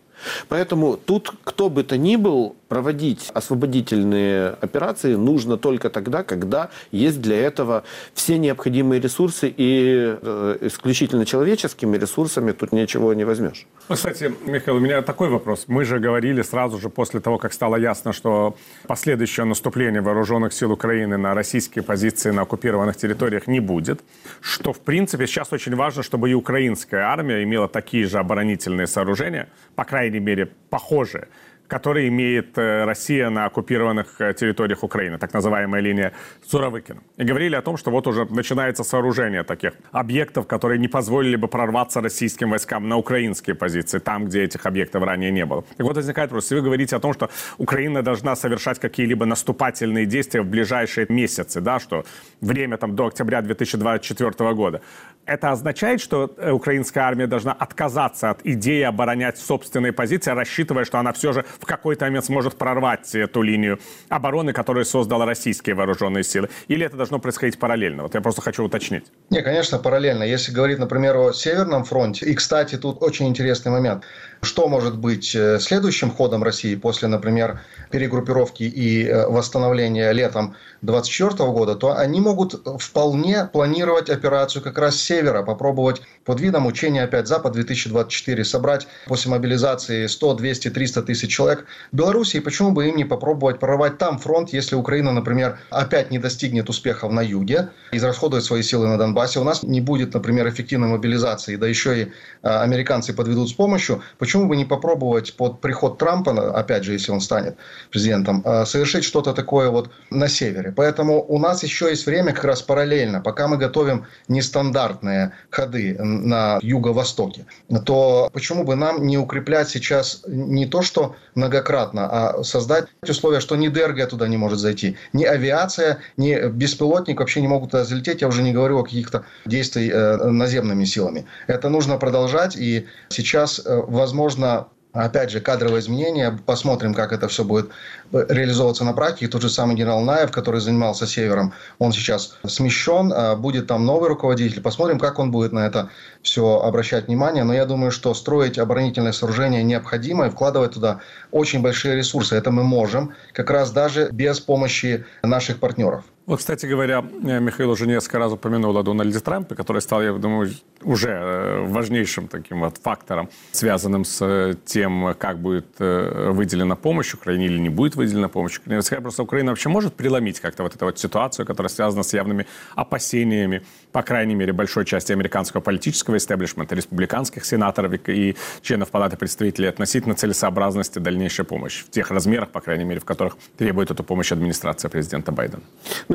Поэтому 0.48 0.96
тут 0.96 1.32
кто 1.44 1.68
бы 1.68 1.82
то 1.82 1.96
ни 1.96 2.16
был, 2.16 2.56
проводить 2.68 3.30
освободительные 3.32 4.50
операции 4.60 5.14
нужно 5.14 5.56
только 5.56 5.90
тогда, 5.90 6.22
когда 6.22 6.70
есть 6.90 7.20
для 7.20 7.36
этого 7.36 7.84
все 8.14 8.38
необходимые 8.38 9.00
ресурсы, 9.00 9.52
и 9.56 10.16
э, 10.20 10.58
исключительно 10.62 11.24
человеческими 11.24 11.96
ресурсами 11.96 12.52
тут 12.52 12.72
ничего 12.72 13.14
не 13.14 13.24
возьмешь. 13.24 13.66
Ну, 13.88 13.94
кстати, 13.94 14.32
Михаил, 14.46 14.78
у 14.78 14.80
меня 14.80 15.02
такой 15.02 15.28
вопрос. 15.28 15.64
Мы 15.68 15.84
же 15.84 15.98
говорили 15.98 16.42
сразу 16.42 16.78
же 16.78 16.88
после 16.88 17.20
того, 17.20 17.38
как 17.38 17.52
стало 17.52 17.76
ясно, 17.76 18.12
что 18.12 18.56
последующее 18.86 19.46
наступление 19.46 20.00
вооруженных 20.00 20.52
сил 20.52 20.72
Украины 20.72 21.16
на 21.16 21.34
российские 21.34 21.84
позиции 21.84 22.30
на 22.30 22.42
оккупированных 22.42 22.96
территориях 22.96 23.46
не 23.46 23.60
будет, 23.60 24.00
что, 24.40 24.72
в 24.72 24.80
принципе, 24.80 25.26
сейчас 25.26 25.52
очень 25.52 25.76
важно, 25.76 26.02
чтобы 26.02 26.30
и 26.30 26.34
украинская 26.34 27.04
армия 27.04 27.44
имела 27.44 27.68
такие 27.68 28.06
же 28.06 28.18
оборонительные 28.18 28.86
сооружения, 28.86 29.48
по 29.76 29.84
крайней 29.84 30.15
мере, 30.18 30.46
похожие, 30.70 31.28
который 31.68 32.08
имеет 32.08 32.58
э, 32.58 32.84
Россия 32.84 33.30
на 33.30 33.46
оккупированных 33.46 34.20
э, 34.20 34.34
территориях 34.34 34.82
Украины, 34.82 35.18
так 35.18 35.32
называемая 35.34 35.80
линия 35.82 36.12
Суровыкина. 36.46 37.00
И 37.16 37.24
говорили 37.24 37.56
о 37.56 37.62
том, 37.62 37.76
что 37.76 37.90
вот 37.90 38.06
уже 38.06 38.24
начинается 38.26 38.84
сооружение 38.84 39.42
таких 39.42 39.72
объектов, 39.92 40.46
которые 40.46 40.78
не 40.78 40.88
позволили 40.88 41.36
бы 41.36 41.48
прорваться 41.48 42.00
российским 42.00 42.50
войскам 42.50 42.88
на 42.88 42.96
украинские 42.96 43.54
позиции, 43.54 43.98
там, 43.98 44.26
где 44.26 44.44
этих 44.44 44.66
объектов 44.66 45.02
ранее 45.02 45.30
не 45.30 45.44
было. 45.44 45.64
И 45.78 45.82
вот 45.82 45.96
возникает 45.96 46.30
вопрос, 46.30 46.44
если 46.44 46.56
вы 46.56 46.62
говорите 46.62 46.96
о 46.96 47.00
том, 47.00 47.12
что 47.12 47.30
Украина 47.58 48.02
должна 48.02 48.36
совершать 48.36 48.78
какие-либо 48.78 49.26
наступательные 49.26 50.06
действия 50.06 50.42
в 50.42 50.46
ближайшие 50.46 51.06
месяцы, 51.08 51.60
да, 51.60 51.80
что 51.80 52.04
время 52.40 52.76
там 52.76 52.94
до 52.94 53.06
октября 53.06 53.42
2024 53.42 54.54
года, 54.54 54.80
это 55.26 55.50
означает, 55.50 56.00
что 56.00 56.32
э, 56.36 56.52
украинская 56.52 57.04
армия 57.04 57.26
должна 57.26 57.52
отказаться 57.52 58.30
от 58.30 58.46
идеи 58.46 58.82
оборонять 58.82 59.38
собственные 59.38 59.92
позиции, 59.92 60.30
рассчитывая, 60.30 60.84
что 60.84 60.98
она 60.98 61.12
все 61.12 61.32
же 61.32 61.44
в 61.60 61.66
какой-то 61.66 62.04
момент 62.04 62.24
сможет 62.24 62.56
прорвать 62.56 63.14
эту 63.14 63.42
линию 63.42 63.78
обороны, 64.08 64.52
которую 64.52 64.84
создала 64.84 65.26
российские 65.26 65.74
вооруженные 65.74 66.24
силы? 66.24 66.48
Или 66.68 66.86
это 66.86 66.96
должно 66.96 67.18
происходить 67.18 67.58
параллельно? 67.58 68.04
Вот 68.04 68.14
я 68.14 68.20
просто 68.20 68.42
хочу 68.42 68.64
уточнить. 68.64 69.04
Не, 69.30 69.42
конечно, 69.42 69.78
параллельно. 69.78 70.22
Если 70.22 70.52
говорить, 70.52 70.78
например, 70.78 71.16
о 71.16 71.32
Северном 71.32 71.84
фронте, 71.84 72.26
и, 72.26 72.34
кстати, 72.34 72.76
тут 72.76 73.02
очень 73.02 73.28
интересный 73.28 73.72
момент. 73.72 74.04
Что 74.42 74.68
может 74.68 74.98
быть 74.98 75.34
э, 75.34 75.58
следующим 75.60 76.10
ходом 76.10 76.42
России 76.42 76.74
после, 76.76 77.08
например, 77.08 77.60
перегруппировки 77.90 78.64
и 78.64 79.04
э, 79.04 79.26
восстановления 79.28 80.12
летом 80.12 80.56
2024 80.82 81.50
года, 81.50 81.74
то 81.74 81.96
они 81.96 82.20
могут 82.20 82.54
вполне 82.80 83.48
планировать 83.52 84.10
операцию 84.10 84.62
как 84.62 84.78
раз 84.78 84.96
с 84.96 85.02
севера, 85.02 85.42
попробовать 85.42 86.02
под 86.24 86.40
видом 86.40 86.66
учения 86.66 87.02
опять 87.02 87.26
Запад 87.26 87.52
2024 87.54 88.44
собрать 88.44 88.86
после 89.06 89.30
мобилизации 89.30 90.06
100, 90.06 90.34
200, 90.34 90.70
300 90.70 91.02
тысяч 91.02 91.30
человек 91.30 91.45
в 91.54 91.96
Беларуси, 91.96 92.38
и 92.38 92.40
почему 92.40 92.72
бы 92.72 92.88
им 92.88 92.96
не 92.96 93.04
попробовать 93.04 93.60
прорвать 93.60 93.98
там 93.98 94.18
фронт, 94.18 94.52
если 94.52 94.74
Украина, 94.74 95.12
например, 95.12 95.58
опять 95.70 96.10
не 96.10 96.18
достигнет 96.18 96.68
успехов 96.68 97.12
на 97.12 97.20
юге, 97.20 97.70
израсходует 97.92 98.44
свои 98.44 98.62
силы 98.62 98.88
на 98.88 98.98
Донбассе, 98.98 99.40
у 99.40 99.44
нас 99.44 99.62
не 99.62 99.80
будет, 99.80 100.14
например, 100.14 100.48
эффективной 100.48 100.88
мобилизации, 100.88 101.56
да 101.56 101.66
еще 101.66 102.02
и 102.02 102.12
а, 102.42 102.62
американцы 102.62 103.12
подведут 103.12 103.48
с 103.48 103.52
помощью, 103.52 104.02
почему 104.18 104.46
бы 104.46 104.56
не 104.56 104.64
попробовать 104.64 105.34
под 105.36 105.60
приход 105.60 105.98
Трампа, 105.98 106.58
опять 106.58 106.84
же, 106.84 106.92
если 106.92 107.12
он 107.12 107.20
станет 107.20 107.56
президентом, 107.90 108.42
а, 108.44 108.66
совершить 108.66 109.04
что-то 109.04 109.32
такое 109.32 109.70
вот 109.70 109.90
на 110.10 110.28
севере. 110.28 110.72
Поэтому 110.76 111.22
у 111.22 111.38
нас 111.38 111.62
еще 111.62 111.88
есть 111.90 112.06
время 112.06 112.32
как 112.32 112.44
раз 112.44 112.62
параллельно, 112.62 113.20
пока 113.20 113.48
мы 113.48 113.56
готовим 113.56 114.06
нестандартные 114.28 115.32
ходы 115.50 115.96
на 115.98 116.58
юго-востоке, 116.62 117.46
то 117.84 118.30
почему 118.32 118.64
бы 118.64 118.74
нам 118.74 119.06
не 119.06 119.18
укреплять 119.18 119.68
сейчас 119.68 120.22
не 120.26 120.66
то, 120.66 120.82
что 120.82 121.16
многократно, 121.36 122.08
а 122.10 122.42
создать 122.42 122.86
условия, 123.08 123.40
что 123.40 123.54
ни 123.56 123.68
ДРГ 123.68 124.08
туда 124.08 124.26
не 124.26 124.36
может 124.36 124.58
зайти, 124.58 124.96
ни 125.12 125.24
авиация, 125.24 125.98
ни 126.16 126.48
беспилотник 126.48 127.20
вообще 127.20 127.40
не 127.40 127.48
могут 127.48 127.70
туда 127.70 127.84
залететь, 127.84 128.22
я 128.22 128.28
уже 128.28 128.42
не 128.42 128.52
говорю 128.52 128.78
о 128.80 128.84
каких-то 128.84 129.24
действиях 129.44 129.94
э, 129.94 130.30
наземными 130.30 130.84
силами. 130.84 131.26
Это 131.46 131.68
нужно 131.68 131.98
продолжать, 131.98 132.56
и 132.56 132.86
сейчас, 133.10 133.60
э, 133.64 133.82
возможно, 133.86 134.68
Опять 134.96 135.30
же, 135.30 135.40
кадровые 135.40 135.80
изменения. 135.80 136.38
Посмотрим, 136.46 136.94
как 136.94 137.12
это 137.12 137.28
все 137.28 137.44
будет 137.44 137.70
реализовываться 138.12 138.84
на 138.84 138.94
практике. 138.94 139.28
Тот 139.28 139.42
же 139.42 139.50
самый 139.50 139.76
генерал 139.76 140.00
Наев, 140.00 140.30
который 140.30 140.60
занимался 140.60 141.06
Севером, 141.06 141.52
он 141.78 141.92
сейчас 141.92 142.36
смещен. 142.46 143.12
А 143.14 143.36
будет 143.36 143.66
там 143.66 143.84
новый 143.84 144.08
руководитель. 144.08 144.62
Посмотрим, 144.62 144.98
как 144.98 145.18
он 145.18 145.30
будет 145.30 145.52
на 145.52 145.66
это 145.66 145.90
все 146.22 146.60
обращать 146.60 147.08
внимание. 147.08 147.44
Но 147.44 147.52
я 147.52 147.66
думаю, 147.66 147.90
что 147.90 148.14
строить 148.14 148.58
оборонительное 148.58 149.12
сооружение 149.12 149.62
необходимо 149.62 150.26
и 150.26 150.30
вкладывать 150.30 150.72
туда 150.72 151.00
очень 151.30 151.60
большие 151.60 151.94
ресурсы. 151.94 152.34
Это 152.34 152.50
мы 152.50 152.62
можем, 152.62 153.14
как 153.32 153.50
раз 153.50 153.70
даже 153.70 154.08
без 154.10 154.40
помощи 154.40 155.04
наших 155.22 155.60
партнеров. 155.60 156.04
Вот, 156.26 156.40
кстати 156.40 156.66
говоря, 156.66 157.04
э, 157.24 157.38
Михаил 157.38 157.70
уже 157.70 157.86
несколько 157.86 158.18
раз 158.18 158.32
упомянул 158.32 158.76
о 158.76 158.82
Дональде 158.82 159.20
Трампе, 159.20 159.54
который 159.54 159.80
стал, 159.80 160.02
я 160.02 160.12
думаю, 160.12 160.50
уже 160.82 161.10
э, 161.10 161.64
важнейшим 161.68 162.26
таким 162.26 162.60
вот 162.60 162.78
фактором, 162.78 163.28
связанным 163.52 164.04
с 164.04 164.20
э, 164.24 164.54
тем, 164.64 165.14
как 165.18 165.38
будет 165.38 165.66
выделена 165.78 166.74
помощь 166.74 167.14
Украине 167.14 167.46
или 167.46 167.58
не 167.58 167.68
будет 167.68 167.94
выделена 167.94 168.28
помощь 168.28 168.58
Украине. 168.58 168.82
Просто 169.00 169.22
Украина 169.22 169.52
вообще 169.52 169.68
может 169.68 169.94
преломить 169.94 170.40
как-то 170.40 170.64
вот 170.64 170.74
эту 170.74 170.86
вот 170.86 170.98
ситуацию, 170.98 171.46
которая 171.46 171.70
связана 171.70 172.02
с 172.02 172.12
явными 172.12 172.46
опасениями, 172.74 173.62
по 173.92 174.02
крайней 174.02 174.34
мере, 174.34 174.52
большой 174.52 174.84
части 174.84 175.12
американского 175.12 175.60
политического 175.60 176.16
истеблишмента, 176.16 176.74
республиканских 176.74 177.44
сенаторов 177.44 177.92
и 178.08 178.36
членов 178.62 178.90
Палаты 178.90 179.16
представителей 179.16 179.68
относительно 179.68 180.16
целесообразности 180.16 180.98
дальнейшей 180.98 181.44
помощи 181.44 181.84
в 181.84 181.90
тех 181.90 182.10
размерах, 182.10 182.48
по 182.50 182.60
крайней 182.60 182.84
мере, 182.84 183.00
в 183.00 183.04
которых 183.04 183.36
требует 183.56 183.92
эту 183.92 184.02
помощь 184.02 184.32
администрация 184.32 184.88
президента 184.88 185.30
Байдена. 185.30 185.62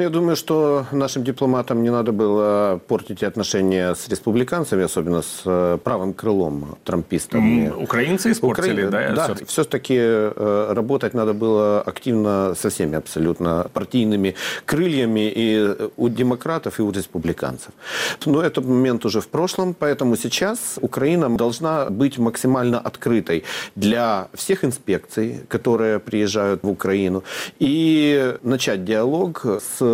Ну, 0.02 0.06
я 0.06 0.10
думаю, 0.10 0.36
что 0.36 0.88
нашим 0.92 1.24
дипломатам 1.24 1.84
не 1.84 1.92
надо 1.92 2.12
было 2.12 2.80
портить 2.88 3.22
отношения 3.22 3.94
с 3.94 4.10
республиканцами, 4.10 4.84
особенно 4.84 5.22
с 5.22 5.44
э, 5.46 5.78
правым 5.84 6.14
крылом 6.14 6.80
трампистами. 6.84 7.70
Украинцы 7.70 8.32
испортили, 8.32 8.88
Укра... 8.88 9.12
да? 9.14 9.28
Да, 9.28 9.36
все-таки 9.46 9.96
э, 10.00 10.74
работать 10.74 11.14
надо 11.14 11.34
было 11.34 11.82
активно 11.82 12.56
со 12.56 12.72
всеми 12.72 12.96
абсолютно 12.96 13.68
партийными 13.74 14.34
крыльями 14.66 15.32
и 15.36 15.76
у 15.98 16.10
демократов, 16.10 16.80
и 16.80 16.82
у 16.82 16.92
республиканцев. 16.92 17.72
Но 18.26 18.42
этот 18.42 18.66
момент 18.66 19.06
уже 19.06 19.22
в 19.22 19.28
прошлом, 19.28 19.76
поэтому 19.76 20.16
сейчас 20.16 20.80
Украина 20.82 21.30
должна 21.38 21.86
быть 21.92 22.18
максимально 22.18 22.80
открытой 22.80 23.44
для 23.76 24.30
всех 24.34 24.66
инспекций, 24.66 25.42
которые 25.48 26.00
приезжают 26.00 26.64
в 26.64 26.70
Украину, 26.70 27.24
и 27.60 28.36
начать 28.42 28.84
диалог 28.84 29.46
с 29.46 29.90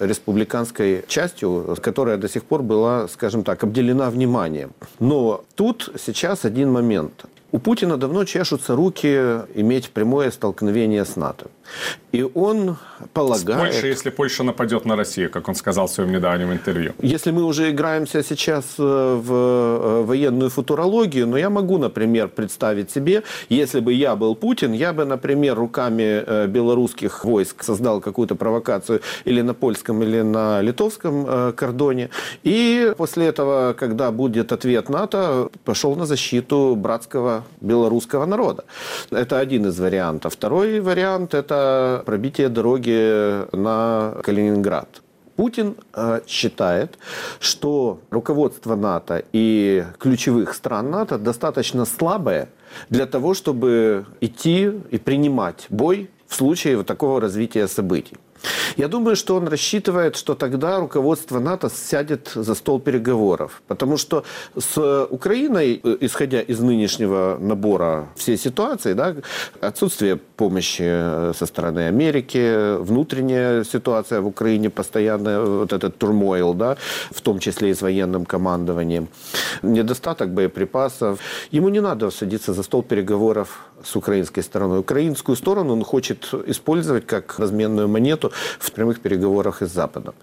республиканской 0.00 1.04
частью, 1.08 1.76
которая 1.80 2.16
до 2.16 2.28
сих 2.28 2.44
пор 2.44 2.62
была, 2.62 3.08
скажем 3.08 3.42
так, 3.44 3.64
обделена 3.64 4.10
вниманием. 4.10 4.70
Но 5.00 5.44
тут 5.54 5.90
сейчас 5.98 6.44
один 6.44 6.70
момент. 6.72 7.24
У 7.50 7.58
Путина 7.58 7.96
давно 7.96 8.24
чешутся 8.24 8.76
руки 8.76 9.08
иметь 9.54 9.88
прямое 9.90 10.30
столкновение 10.30 11.04
с 11.04 11.16
НАТО. 11.16 11.46
И 12.12 12.22
он 12.22 12.76
полагает... 13.12 13.72
С 13.72 13.74
Польшей, 13.74 13.90
если 13.90 14.10
Польша 14.10 14.42
нападет 14.42 14.84
на 14.84 14.96
Россию, 14.96 15.30
как 15.30 15.48
он 15.48 15.54
сказал 15.54 15.86
в 15.86 15.90
своем 15.90 16.12
недавнем 16.12 16.52
интервью. 16.52 16.92
Если 17.00 17.30
мы 17.30 17.44
уже 17.44 17.70
играемся 17.70 18.22
сейчас 18.22 18.64
э, 18.78 18.82
в 18.82 19.32
э, 19.32 20.02
военную 20.04 20.50
футурологию, 20.50 21.26
но 21.26 21.38
я 21.38 21.50
могу, 21.50 21.78
например, 21.78 22.28
представить 22.28 22.90
себе, 22.90 23.22
если 23.48 23.80
бы 23.80 23.92
я 23.92 24.16
был 24.16 24.34
Путин, 24.34 24.72
я 24.72 24.92
бы, 24.92 25.04
например, 25.04 25.56
руками 25.56 26.24
э, 26.26 26.46
белорусских 26.46 27.24
войск 27.24 27.62
создал 27.62 28.00
какую-то 28.00 28.34
провокацию 28.34 29.00
или 29.26 29.42
на 29.42 29.54
польском, 29.54 30.02
или 30.02 30.22
на 30.22 30.60
литовском 30.62 31.52
кордоне. 31.54 32.10
И 32.42 32.94
после 32.96 33.26
этого, 33.26 33.74
когда 33.78 34.10
будет 34.10 34.52
ответ 34.52 34.88
НАТО, 34.88 35.48
пошел 35.64 35.96
на 35.96 36.06
защиту 36.06 36.74
братского 36.76 37.37
белорусского 37.60 38.26
народа. 38.26 38.64
Это 39.10 39.38
один 39.38 39.66
из 39.66 39.78
вариантов. 39.78 40.32
Второй 40.34 40.80
вариант– 40.80 41.34
это 41.34 42.02
пробитие 42.06 42.48
дороги 42.48 43.54
на 43.56 44.16
Калининград. 44.22 45.02
Путин 45.36 45.76
э, 45.94 46.20
считает, 46.26 46.98
что 47.38 48.00
руководство 48.10 48.74
НАТО 48.74 49.22
и 49.32 49.84
ключевых 49.98 50.52
стран 50.52 50.90
НАТО 50.90 51.16
достаточно 51.16 51.84
слабое 51.84 52.48
для 52.90 53.06
того, 53.06 53.34
чтобы 53.34 54.04
идти 54.20 54.72
и 54.90 54.98
принимать 54.98 55.66
бой 55.68 56.10
в 56.26 56.34
случае 56.34 56.76
вот 56.76 56.86
такого 56.86 57.20
развития 57.20 57.68
событий. 57.68 58.16
Я 58.76 58.88
думаю, 58.88 59.16
что 59.16 59.36
он 59.36 59.48
рассчитывает, 59.48 60.16
что 60.16 60.34
тогда 60.34 60.78
руководство 60.78 61.40
НАТО 61.40 61.68
сядет 61.68 62.30
за 62.34 62.54
стол 62.54 62.80
переговоров. 62.80 63.62
Потому 63.66 63.96
что 63.96 64.24
с 64.56 65.06
Украиной, 65.10 65.80
э, 65.82 65.96
исходя 66.00 66.40
из 66.40 66.60
нынешнего 66.60 67.36
набора 67.40 68.08
всей 68.16 68.36
ситуации, 68.36 68.92
да, 68.92 69.16
отсутствие 69.60 70.16
помощи 70.16 70.82
э, 70.84 71.32
со 71.36 71.46
стороны 71.46 71.88
Америки, 71.88 72.76
внутренняя 72.78 73.64
ситуация 73.64 74.20
в 74.20 74.26
Украине, 74.26 74.70
постоянно 74.70 75.40
вот 75.40 75.72
этот 75.72 75.98
турмойл, 75.98 76.54
да, 76.54 76.76
в 77.10 77.20
том 77.20 77.38
числе 77.38 77.70
и 77.70 77.74
с 77.74 77.82
военным 77.82 78.24
командованием, 78.24 79.08
недостаток 79.62 80.30
боеприпасов. 80.30 81.18
Ему 81.50 81.68
не 81.68 81.80
надо 81.80 82.10
садиться 82.10 82.52
за 82.52 82.62
стол 82.62 82.82
переговоров 82.82 83.67
с 83.84 83.96
украинской 83.96 84.42
стороной. 84.42 84.80
Украинскую 84.80 85.36
сторону 85.36 85.72
он 85.72 85.84
хочет 85.84 86.34
использовать 86.46 87.06
как 87.06 87.38
разменную 87.38 87.88
монету 87.88 88.32
в 88.58 88.72
прямых 88.72 89.00
переговорах 89.00 89.62
с 89.62 89.72
Западом. 89.72 90.14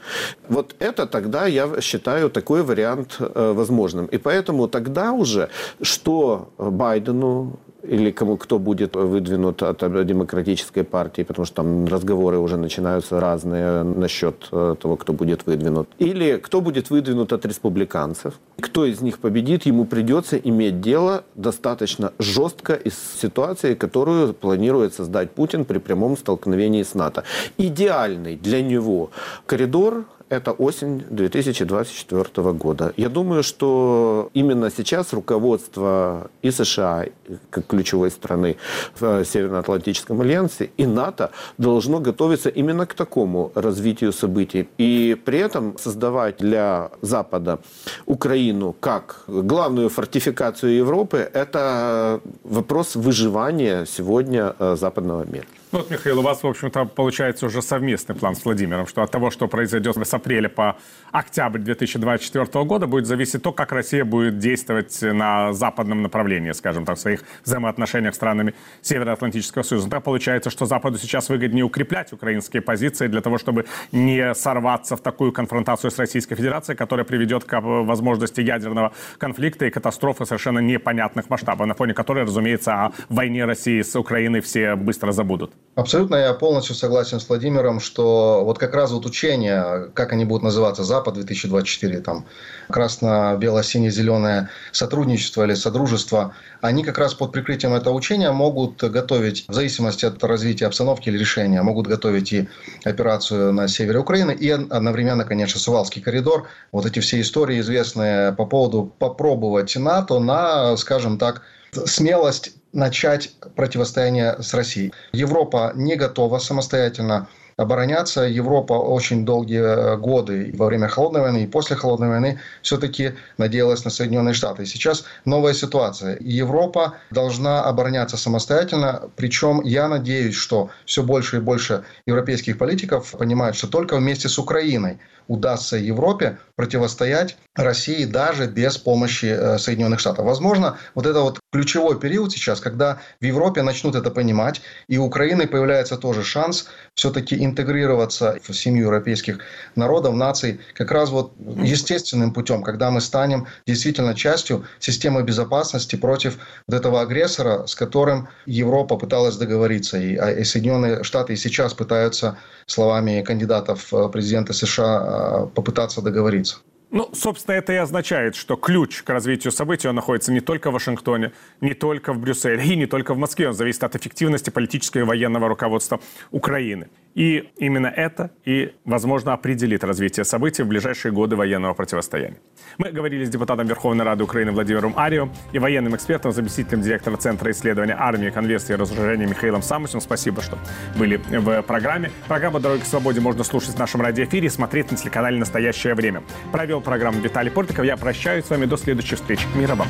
Вот 0.49 0.75
это 0.79 1.05
тогда, 1.05 1.47
я 1.47 1.81
считаю, 1.81 2.29
такой 2.29 2.63
вариант 2.63 3.17
э, 3.19 3.53
возможным. 3.55 4.05
И 4.07 4.17
поэтому 4.17 4.67
тогда 4.67 5.11
уже, 5.11 5.49
что 5.81 6.49
Байдену, 6.57 7.59
или 7.89 8.11
кому, 8.11 8.37
кто 8.37 8.59
будет 8.59 8.95
выдвинут 8.95 9.63
от 9.63 9.77
демократической 10.05 10.83
партии, 10.83 11.23
потому 11.23 11.45
что 11.45 11.55
там 11.55 11.85
разговоры 11.85 12.37
уже 12.37 12.57
начинаются 12.57 13.19
разные 13.19 13.83
насчет 13.83 14.47
э, 14.51 14.75
того, 14.81 14.95
кто 14.95 15.13
будет 15.13 15.45
выдвинут. 15.45 15.87
Или 15.99 16.37
кто 16.37 16.61
будет 16.61 16.89
выдвинут 16.89 17.33
от 17.33 17.45
республиканцев. 17.45 18.33
Кто 18.59 18.85
из 18.85 19.01
них 19.01 19.19
победит, 19.19 19.65
ему 19.65 19.85
придется 19.85 20.37
иметь 20.37 20.81
дело 20.81 21.23
достаточно 21.35 22.11
жестко 22.19 22.73
из 22.73 22.95
ситуации, 23.21 23.75
которую 23.75 24.33
планирует 24.33 24.93
создать 24.93 25.31
Путин 25.31 25.65
при 25.65 25.79
прямом 25.79 26.17
столкновении 26.17 26.83
с 26.83 26.95
НАТО. 26.95 27.23
Идеальный 27.57 28.35
для 28.35 28.61
него 28.61 29.09
коридор 29.45 30.05
это 30.35 30.51
осень 30.51 31.03
2024 31.09 32.51
года. 32.53 32.93
Я 32.97 33.09
думаю, 33.09 33.43
что 33.43 34.29
именно 34.33 34.69
сейчас 34.69 35.13
руководство 35.13 36.29
и 36.41 36.51
США, 36.51 37.05
как 37.49 37.67
ключевой 37.67 38.11
страны 38.11 38.57
в 38.99 39.25
Североатлантическом 39.25 40.21
альянсе, 40.21 40.69
и 40.77 40.85
НАТО 40.85 41.31
должно 41.57 41.99
готовиться 41.99 42.49
именно 42.49 42.85
к 42.85 42.93
такому 42.93 43.51
развитию 43.55 44.11
событий. 44.11 44.67
И 44.77 45.17
при 45.25 45.39
этом 45.39 45.77
создавать 45.77 46.37
для 46.37 46.89
Запада 47.01 47.59
Украину 48.05 48.75
как 48.79 49.23
главную 49.27 49.89
фортификацию 49.89 50.75
Европы– 50.75 51.29
это 51.33 52.19
вопрос 52.43 52.95
выживания 52.95 53.85
сегодня 53.85 54.55
э, 54.59 54.75
западного 54.75 55.25
мира. 55.25 55.45
Ну, 55.75 55.81
вот, 55.81 55.91
Михаил, 55.91 56.19
у 56.19 56.21
вас, 56.21 56.41
в 56.41 56.47
общем-то, 56.47 56.85
получается 56.85 57.47
уже 57.47 57.61
совместный 57.61 58.15
план 58.15 58.37
с 58.37 58.45
Владимиром, 58.45 58.87
что 58.87 59.01
от 59.03 59.11
того, 59.11 59.29
что 59.29 59.49
произойдет 59.49 59.97
с 59.97 60.13
апреля 60.13 60.47
по 60.47 60.77
октябрь 61.11 61.59
2024 61.59 62.63
года, 62.63 62.87
будет 62.87 63.07
зависеть 63.07 63.41
то, 63.41 63.51
как 63.51 63.73
Россия 63.73 64.05
будет 64.05 64.37
действовать 64.37 64.97
на 65.01 65.51
западном 65.51 66.01
направлении, 66.01 66.53
скажем 66.53 66.85
так, 66.85 66.95
в 66.95 67.01
своих 67.01 67.25
взаимоотношениях 67.43 68.13
с 68.13 68.15
странами 68.15 68.53
Североатлантического 68.83 69.63
Союза. 69.63 69.89
Так 69.89 70.01
получается, 70.01 70.49
что 70.49 70.65
Западу 70.65 70.97
сейчас 70.97 71.27
выгоднее 71.27 71.65
укреплять 71.65 72.13
украинские 72.13 72.61
позиции 72.61 73.07
для 73.07 73.19
того, 73.19 73.37
чтобы 73.37 73.65
не 73.91 74.33
сорваться 74.33 74.95
в 74.95 75.01
такую 75.01 75.33
конфронтацию 75.33 75.91
с 75.91 75.99
Российской 75.99 76.35
Федерацией, 76.35 76.77
которая 76.77 77.03
приведет 77.03 77.43
к 77.43 77.59
возможности 77.59 78.39
ядерного 78.39 78.93
конфликта 79.17 79.65
и 79.65 79.69
катастрофы 79.69 80.25
совершенно 80.25 80.59
непонятных 80.59 81.29
масштабов, 81.29 81.67
на 81.67 81.73
фоне 81.73 81.93
которой, 81.93 82.23
разумеется, 82.23 82.85
о 82.85 82.91
войне 83.09 83.43
России 83.43 83.81
с 83.81 83.93
Украиной 83.97 84.39
все 84.39 84.77
быстро 84.77 85.11
забудут. 85.11 85.51
Абсолютно 85.75 86.15
я 86.15 86.33
полностью 86.33 86.73
согласен 86.73 87.19
с 87.19 87.27
Владимиром, 87.27 87.81
что 87.81 88.45
вот 88.45 88.57
как 88.57 88.73
раз 88.73 88.91
вот 88.91 89.05
учения, 89.05 89.89
как 89.93 90.13
они 90.13 90.23
будут 90.23 90.43
называться, 90.43 90.85
Запад 90.85 91.15
2024, 91.15 91.99
там, 91.99 92.25
красно-бело-сине-зеленое 92.69 94.49
сотрудничество 94.71 95.43
или 95.43 95.53
содружество, 95.53 96.33
они 96.61 96.81
как 96.85 96.97
раз 96.97 97.13
под 97.13 97.33
прикрытием 97.33 97.73
этого 97.73 97.93
учения 97.93 98.31
могут 98.31 98.81
готовить, 98.81 99.43
в 99.49 99.53
зависимости 99.53 100.05
от 100.05 100.23
развития 100.23 100.67
обстановки 100.67 101.09
или 101.09 101.17
решения, 101.17 101.61
могут 101.61 101.87
готовить 101.87 102.31
и 102.31 102.47
операцию 102.85 103.51
на 103.51 103.67
севере 103.67 103.99
Украины, 103.99 104.31
и 104.31 104.49
одновременно, 104.49 105.25
конечно, 105.25 105.59
Сувалский 105.59 106.01
коридор. 106.01 106.47
Вот 106.71 106.85
эти 106.85 106.99
все 106.99 107.19
истории 107.19 107.59
известные 107.59 108.31
по 108.31 108.45
поводу 108.45 108.93
попробовать 108.97 109.75
НАТО 109.75 110.19
на, 110.19 110.77
скажем 110.77 111.17
так, 111.17 111.41
смелость 111.85 112.53
начать 112.75 113.31
противостояние 113.55 114.35
с 114.41 114.53
Россией. 114.53 114.93
Европа 115.13 115.71
не 115.75 115.95
готова 115.95 116.37
самостоятельно 116.37 117.27
обороняться. 117.57 118.21
Европа 118.21 118.73
очень 118.73 119.25
долгие 119.25 119.61
э, 119.61 119.97
годы 119.97 120.51
во 120.57 120.65
время 120.65 120.87
Холодной 120.87 121.21
войны 121.21 121.43
и 121.43 121.47
после 121.47 121.75
Холодной 121.75 122.09
войны 122.09 122.39
все-таки 122.61 123.13
надеялась 123.37 123.85
на 123.85 123.91
Соединенные 123.91 124.33
Штаты. 124.33 124.65
сейчас 124.65 125.05
новая 125.25 125.53
ситуация. 125.53 126.17
Европа 126.19 126.95
должна 127.11 127.63
обороняться 127.63 128.17
самостоятельно. 128.17 129.09
Причем 129.15 129.61
я 129.63 129.87
надеюсь, 129.87 130.35
что 130.35 130.69
все 130.85 131.03
больше 131.03 131.37
и 131.37 131.39
больше 131.39 131.83
европейских 132.05 132.57
политиков 132.57 133.11
понимают, 133.11 133.55
что 133.55 133.67
только 133.67 133.97
вместе 133.97 134.27
с 134.27 134.37
Украиной 134.37 134.99
удастся 135.27 135.77
Европе 135.77 136.37
противостоять 136.55 137.37
России 137.55 138.05
даже 138.05 138.47
без 138.47 138.77
помощи 138.77 139.25
э, 139.25 139.57
Соединенных 139.57 139.99
Штатов. 139.99 140.25
Возможно, 140.25 140.77
вот 140.93 141.05
это 141.05 141.21
вот 141.21 141.39
ключевой 141.51 141.99
период 141.99 142.31
сейчас, 142.31 142.59
когда 142.59 142.99
в 143.21 143.25
Европе 143.25 143.61
начнут 143.61 143.95
это 143.95 144.11
понимать, 144.11 144.61
и 144.87 144.97
у 144.97 145.05
Украины 145.05 145.47
появляется 145.47 145.97
тоже 145.97 146.23
шанс 146.23 146.67
все-таки 146.95 147.43
интегрироваться 147.45 148.37
в 148.43 148.53
семью 148.53 148.85
европейских 148.85 149.39
народов, 149.75 150.15
наций, 150.15 150.59
как 150.73 150.91
раз 150.91 151.09
вот 151.09 151.33
естественным 151.63 152.33
путем, 152.33 152.63
когда 152.63 152.91
мы 152.91 153.01
станем 153.01 153.47
действительно 153.65 154.13
частью 154.13 154.65
системы 154.79 155.23
безопасности 155.23 155.95
против 155.95 156.37
вот 156.67 156.75
этого 156.75 157.01
агрессора, 157.01 157.65
с 157.67 157.75
которым 157.75 158.27
Европа 158.45 158.97
пыталась 158.97 159.37
договориться, 159.37 159.97
и, 159.97 160.15
а, 160.15 160.31
и 160.31 160.43
Соединенные 160.43 161.03
Штаты 161.03 161.33
и 161.33 161.37
сейчас 161.37 161.73
пытаются 161.73 162.37
словами 162.65 163.21
кандидатов 163.21 163.91
в 163.91 164.09
президенты 164.09 164.53
США 164.53 164.97
а, 164.97 165.45
попытаться 165.47 166.01
договориться. 166.01 166.57
Ну, 166.95 167.09
собственно, 167.11 167.55
это 167.55 167.73
и 167.73 167.75
означает, 167.75 168.35
что 168.35 168.55
ключ 168.55 169.03
к 169.03 169.09
развитию 169.09 169.51
событий 169.51 169.89
он 169.89 169.95
находится 169.95 170.31
не 170.31 170.39
только 170.39 170.69
в 170.69 170.73
Вашингтоне, 170.75 171.33
не 171.59 171.73
только 171.73 172.13
в 172.13 172.19
Брюсселе 172.19 172.63
и 172.63 172.77
не 172.77 172.85
только 172.85 173.13
в 173.13 173.17
Москве. 173.17 173.49
Он 173.49 173.53
зависит 173.53 173.83
от 173.83 173.97
эффективности 173.97 174.49
политического 174.49 175.01
и 175.01 175.03
военного 175.03 175.49
руководства 175.49 175.99
Украины. 176.31 176.87
И 177.13 177.49
именно 177.57 177.87
это 177.87 178.31
и, 178.45 178.73
возможно, 178.85 179.33
определит 179.33 179.83
развитие 179.83 180.23
событий 180.23 180.63
в 180.63 180.67
ближайшие 180.67 181.11
годы 181.11 181.35
военного 181.35 181.73
противостояния. 181.73 182.37
Мы 182.77 182.91
говорили 182.91 183.25
с 183.25 183.29
депутатом 183.29 183.67
Верховной 183.67 184.03
Рады 184.03 184.23
Украины 184.23 184.51
Владимиром 184.51 184.93
Арио 184.97 185.29
и 185.51 185.59
военным 185.59 185.95
экспертом, 185.95 186.31
заместителем 186.31 186.81
директора 186.81 187.17
Центра 187.17 187.51
исследования 187.51 187.95
армии, 187.97 188.29
конверсии 188.29 188.73
и 188.73 188.75
разоружения 188.75 189.25
Михаилом 189.27 189.61
Самусем. 189.61 189.99
Спасибо, 189.99 190.41
что 190.41 190.57
были 190.97 191.17
в 191.17 191.61
программе. 191.63 192.11
Программу 192.27 192.61
«Дороги 192.61 192.81
к 192.81 192.85
свободе» 192.85 193.19
можно 193.19 193.43
слушать 193.43 193.75
в 193.75 193.79
нашем 193.79 194.01
радиоэфире 194.01 194.47
и 194.47 194.49
смотреть 194.49 194.91
на 194.91 194.97
телеканале 194.97 195.37
«Настоящее 195.37 195.93
время». 195.93 196.23
Провел 196.51 196.81
программу 196.85 197.19
Виталий 197.19 197.51
Портиков. 197.51 197.83
Я 197.83 197.97
прощаюсь 197.97 198.45
с 198.45 198.49
вами 198.49 198.65
до 198.65 198.77
следующих 198.77 199.19
встреч. 199.19 199.39
Мира 199.55 199.75
вам! 199.75 199.87